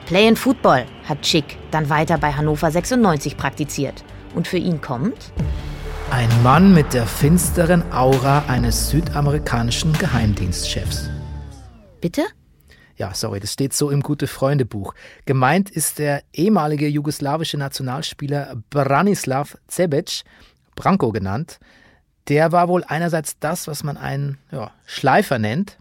[0.06, 4.04] Play in Football hat Chick dann weiter bei Hannover 96 praktiziert.
[4.34, 5.32] Und für ihn kommt
[6.10, 11.10] ein Mann mit der finsteren Aura eines südamerikanischen Geheimdienstchefs.
[12.00, 12.22] Bitte?
[12.96, 14.94] Ja, sorry, das steht so im Gute-Freunde-Buch.
[15.26, 20.22] Gemeint ist der ehemalige jugoslawische Nationalspieler Branislav Cebec,
[20.74, 21.58] Branko genannt.
[22.28, 25.78] Der war wohl einerseits das, was man einen ja, Schleifer nennt.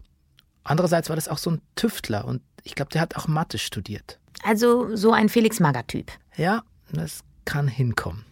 [0.62, 4.18] Andererseits war das auch so ein Tüftler und ich glaube, der hat auch Mathe studiert.
[4.44, 6.10] Also so ein Felix Magath-Typ.
[6.36, 6.62] Ja,
[6.92, 8.24] das kann hinkommen.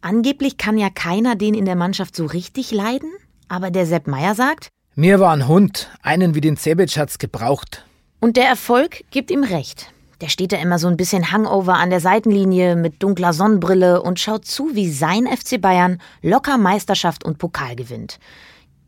[0.00, 3.10] Angeblich kann ja keiner den in der Mannschaft so richtig leiden,
[3.48, 7.85] aber der Sepp Meier sagt, mir war ein Hund, einen wie den Cebic hat's gebraucht.
[8.20, 9.92] Und der Erfolg gibt ihm recht.
[10.20, 14.18] Der steht da immer so ein bisschen Hangover an der Seitenlinie mit dunkler Sonnenbrille und
[14.18, 18.18] schaut zu, wie sein FC Bayern locker Meisterschaft und Pokal gewinnt.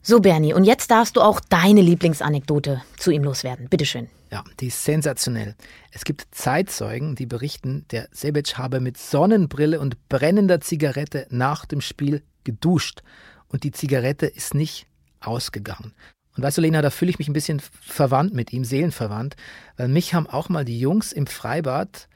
[0.00, 3.68] So, Bernie, und jetzt darfst du auch deine Lieblingsanekdote zu ihm loswerden.
[3.68, 4.08] Bitteschön.
[4.30, 5.54] Ja, die ist sensationell.
[5.92, 11.82] Es gibt Zeitzeugen, die berichten, der Sebic habe mit Sonnenbrille und brennender Zigarette nach dem
[11.82, 13.02] Spiel geduscht
[13.48, 14.86] und die Zigarette ist nicht
[15.20, 15.92] ausgegangen.
[16.38, 19.34] Und weißt du, Lena, da fühle ich mich ein bisschen verwandt mit ihm, seelenverwandt,
[19.76, 22.06] weil mich haben auch mal die Jungs im Freibad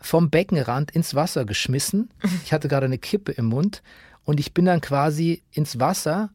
[0.00, 2.08] vom Beckenrand ins Wasser geschmissen.
[2.42, 3.82] Ich hatte gerade eine Kippe im Mund
[4.24, 6.30] und ich bin dann quasi ins Wasser,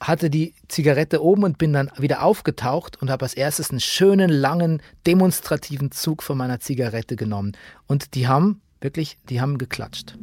[0.00, 4.28] hatte die Zigarette oben und bin dann wieder aufgetaucht und habe als erstes einen schönen,
[4.28, 7.52] langen, demonstrativen Zug von meiner Zigarette genommen.
[7.86, 10.16] Und die haben, wirklich, die haben geklatscht.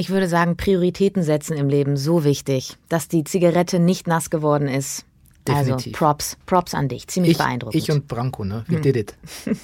[0.00, 4.66] Ich würde sagen, Prioritäten setzen im Leben so wichtig, dass die Zigarette nicht nass geworden
[4.66, 5.04] ist.
[5.46, 5.92] Also Definitiv.
[5.92, 7.06] Also Props, Props an dich.
[7.08, 7.82] Ziemlich ich, beeindruckend.
[7.82, 8.64] Ich und Branko, ne?
[8.66, 8.82] We Hm.
[8.82, 9.14] did it.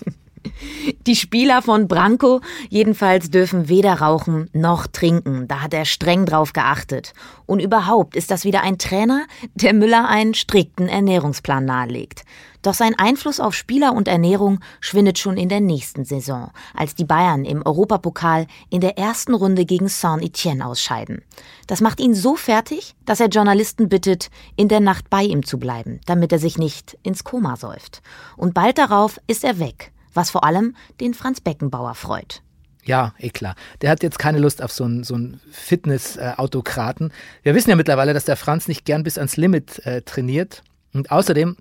[1.07, 5.49] Die Spieler von Branko jedenfalls dürfen weder rauchen noch trinken.
[5.49, 7.14] Da hat er streng drauf geachtet.
[7.47, 9.24] Und überhaupt ist das wieder ein Trainer,
[9.55, 12.24] der Müller einen strikten Ernährungsplan nahelegt.
[12.67, 17.05] Doch sein Einfluss auf Spieler und Ernährung schwindet schon in der nächsten Saison, als die
[17.05, 21.23] Bayern im Europapokal in der ersten Runde gegen Saint-Etienne ausscheiden.
[21.69, 25.61] Das macht ihn so fertig, dass er Journalisten bittet, in der Nacht bei ihm zu
[25.61, 28.03] bleiben, damit er sich nicht ins Koma säuft.
[28.37, 32.43] Und bald darauf ist er weg was vor allem den Franz Beckenbauer freut.
[32.85, 33.55] Ja, eh klar.
[33.83, 37.12] Der hat jetzt keine Lust auf so einen, so einen Fitness-Autokraten.
[37.43, 40.62] Wir wissen ja mittlerweile, dass der Franz nicht gern bis ans Limit äh, trainiert.
[40.95, 41.57] Und außerdem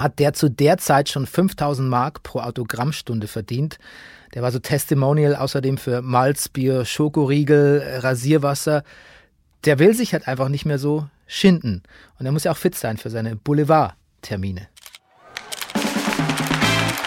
[0.00, 3.78] hat der zu der Zeit schon 5000 Mark pro Autogrammstunde verdient.
[4.34, 8.82] Der war so Testimonial außerdem für Malzbier, Schokoriegel, Rasierwasser.
[9.64, 11.82] Der will sich halt einfach nicht mehr so schinden.
[12.18, 14.68] Und er muss ja auch fit sein für seine Boulevard-Termine.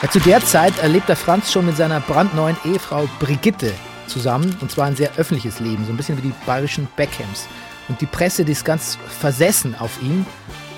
[0.01, 3.71] Ja, zu der Zeit erlebt der Franz schon mit seiner brandneuen Ehefrau Brigitte
[4.07, 7.47] zusammen, und zwar ein sehr öffentliches Leben, so ein bisschen wie die bayerischen Beckhams.
[7.87, 10.25] Und die Presse, die ist ganz versessen auf ihn,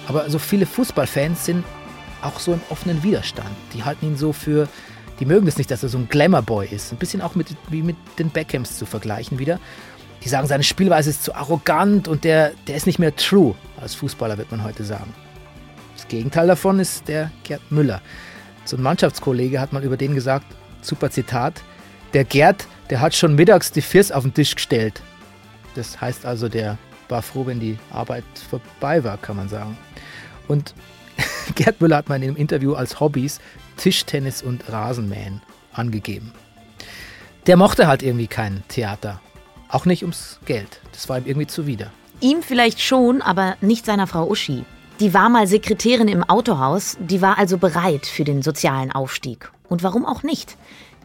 [0.07, 1.64] aber so viele Fußballfans sind
[2.24, 3.49] auch so im offenen Widerstand.
[3.74, 4.67] Die halten ihn so für,
[5.19, 6.91] die mögen es nicht, dass er so ein Glamour-Boy ist.
[6.91, 9.59] Ein bisschen auch mit, wie mit den Beckhams zu vergleichen wieder.
[10.24, 13.55] Die sagen, seine Spielweise ist zu arrogant und der, der ist nicht mehr true.
[13.80, 15.13] Als Fußballer wird man heute sagen.
[15.95, 18.01] Das Gegenteil davon ist der Gerd Müller.
[18.65, 20.45] So ein Mannschaftskollege hat mal über den gesagt,
[20.82, 21.61] super Zitat,
[22.13, 25.01] der Gerd, der hat schon mittags die Firs auf den Tisch gestellt.
[25.76, 26.78] Das heißt also, der
[27.09, 29.78] war froh, wenn die Arbeit vorbei war, kann man sagen.
[30.47, 30.74] Und
[31.55, 33.39] Gerd Müller hat mal in einem Interview als Hobbys
[33.78, 35.41] Tischtennis und Rasenmähen
[35.72, 36.32] angegeben.
[37.47, 39.20] Der mochte halt irgendwie kein Theater.
[39.68, 40.80] Auch nicht ums Geld.
[40.91, 41.91] Das war ihm irgendwie zuwider.
[42.22, 44.64] Ihm vielleicht schon, aber nicht seiner Frau Uschi.
[44.99, 49.51] Die war mal Sekretärin im Autohaus, die war also bereit für den sozialen Aufstieg.
[49.68, 50.55] Und warum auch nicht?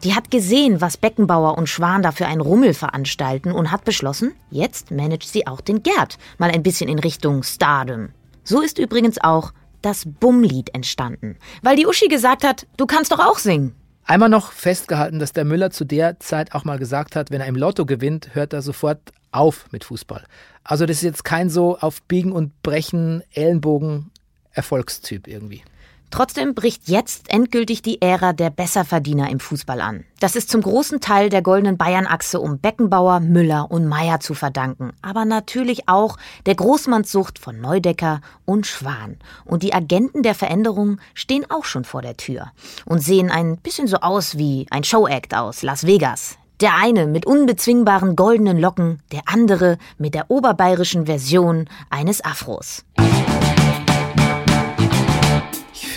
[0.05, 4.35] Die hat gesehen, was Beckenbauer und Schwan da für einen Rummel veranstalten und hat beschlossen,
[4.51, 8.11] jetzt managt sie auch den Gerd mal ein bisschen in Richtung Stardom.
[8.45, 9.53] So ist übrigens auch
[9.83, 13.75] das Bummlied entstanden, weil die Uschi gesagt hat, du kannst doch auch singen.
[14.05, 17.47] Einmal noch festgehalten, dass der Müller zu der Zeit auch mal gesagt hat, wenn er
[17.47, 20.25] im Lotto gewinnt, hört er sofort auf mit Fußball.
[20.65, 24.11] Also das ist jetzt kein so auf Biegen und Brechen Ellenbogen
[24.53, 25.63] Erfolgstyp irgendwie.
[26.11, 30.05] Trotzdem bricht jetzt endgültig die Ära der Besserverdiener im Fußball an.
[30.21, 34.93] Das ist zum großen Teil der goldenen Bayernachse um Beckenbauer, Müller und Meier zu verdanken,
[35.03, 39.19] aber natürlich auch der Großmannssucht von Neudecker und Schwan.
[39.45, 42.53] Und die Agenten der Veränderung stehen auch schon vor der Tür
[42.85, 46.39] und sehen ein bisschen so aus wie ein Showact aus Las Vegas.
[46.61, 52.85] Der eine mit unbezwingbaren goldenen Locken, der andere mit der oberbayerischen Version eines Afros.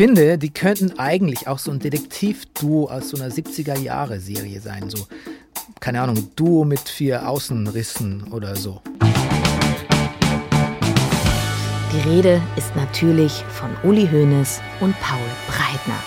[0.01, 4.89] Ich finde, die könnten eigentlich auch so ein Detektivduo aus so einer 70er-Jahre-Serie sein.
[4.89, 5.05] So,
[5.79, 8.81] keine Ahnung, Duo mit vier Außenrissen oder so.
[11.93, 16.01] Die Rede ist natürlich von Uli Hoeneß und Paul Breitner.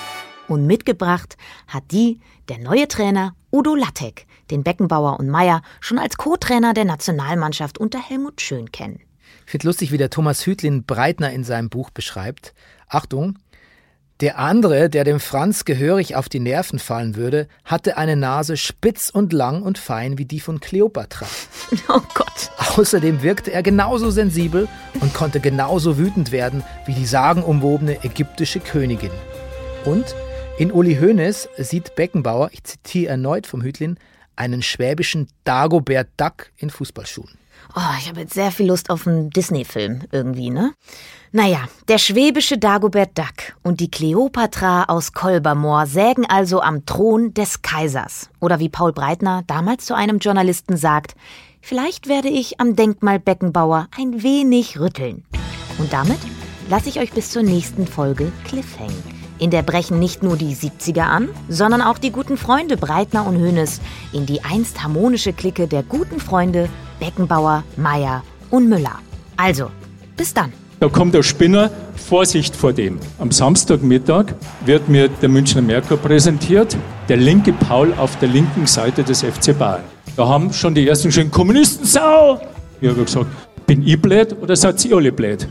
[0.48, 1.36] Und mitgebracht
[1.68, 2.18] hat die
[2.48, 8.00] der neue Trainer Udo Lattek, den Beckenbauer und Meier schon als Co-Trainer der Nationalmannschaft unter
[8.00, 8.98] Helmut Schön kennen.
[9.46, 12.54] Ich finde lustig, wie der Thomas Hütlin Breitner in seinem Buch beschreibt.
[12.88, 13.38] Achtung,
[14.20, 19.10] der andere, der dem Franz gehörig auf die Nerven fallen würde, hatte eine Nase spitz
[19.10, 21.26] und lang und fein wie die von Kleopatra.
[21.88, 22.50] Oh Gott.
[22.76, 24.68] Außerdem wirkte er genauso sensibel
[25.00, 29.10] und konnte genauso wütend werden wie die sagenumwobene ägyptische Königin.
[29.84, 30.14] Und
[30.56, 33.98] in Uli Hoeneß sieht Beckenbauer, ich zitiere erneut vom Hütlin,
[34.36, 37.38] einen schwäbischen Dagobert Duck in Fußballschuhen.
[37.74, 40.74] Oh, ich habe jetzt sehr viel Lust auf einen Disney-Film irgendwie, ne?
[41.32, 47.62] Naja, der schwäbische Dagobert Duck und die Kleopatra aus Kolbermoor sägen also am Thron des
[47.62, 48.30] Kaisers.
[48.40, 51.16] Oder wie Paul Breitner damals zu einem Journalisten sagt,
[51.60, 55.24] vielleicht werde ich am Denkmal Beckenbauer ein wenig rütteln.
[55.78, 56.20] Und damit
[56.68, 58.92] lasse ich euch bis zur nächsten Folge Cliffhang.
[59.38, 63.36] In der brechen nicht nur die 70er an, sondern auch die guten Freunde Breitner und
[63.36, 63.80] Hönes
[64.12, 66.68] in die einst harmonische Clique der guten Freunde
[67.00, 68.98] Beckenbauer, Meier und Müller.
[69.36, 69.70] Also,
[70.16, 70.52] bis dann.
[70.80, 72.98] Da kommt der Spinner, Vorsicht vor dem.
[73.18, 76.76] Am Samstagmittag wird mir der Münchner Merkur präsentiert,
[77.08, 79.82] der linke Paul auf der linken Seite des FC Bayern.
[80.16, 82.40] Da haben schon die ersten schönen Kommunisten Sau.
[82.80, 83.26] Ich habe gesagt,
[83.66, 85.48] bin ich blöd oder seid ihr alle blöd?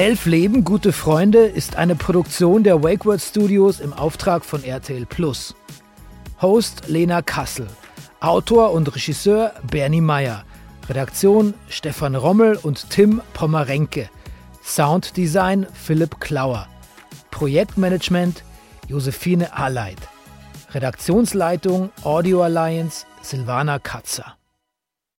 [0.00, 5.54] Elf Leben, gute Freunde ist eine Produktion der WakeWord Studios im Auftrag von RTL Plus.
[6.40, 7.66] Host Lena Kassel.
[8.20, 10.44] Autor und Regisseur Bernie Meyer.
[10.88, 14.08] Redaktion Stefan Rommel und Tim Pommerenke.
[14.64, 16.66] Sounddesign Philipp Klauer.
[17.30, 18.42] Projektmanagement
[18.88, 20.00] Josephine Arleit.
[20.72, 24.39] Redaktionsleitung Audio Alliance Silvana Katzer.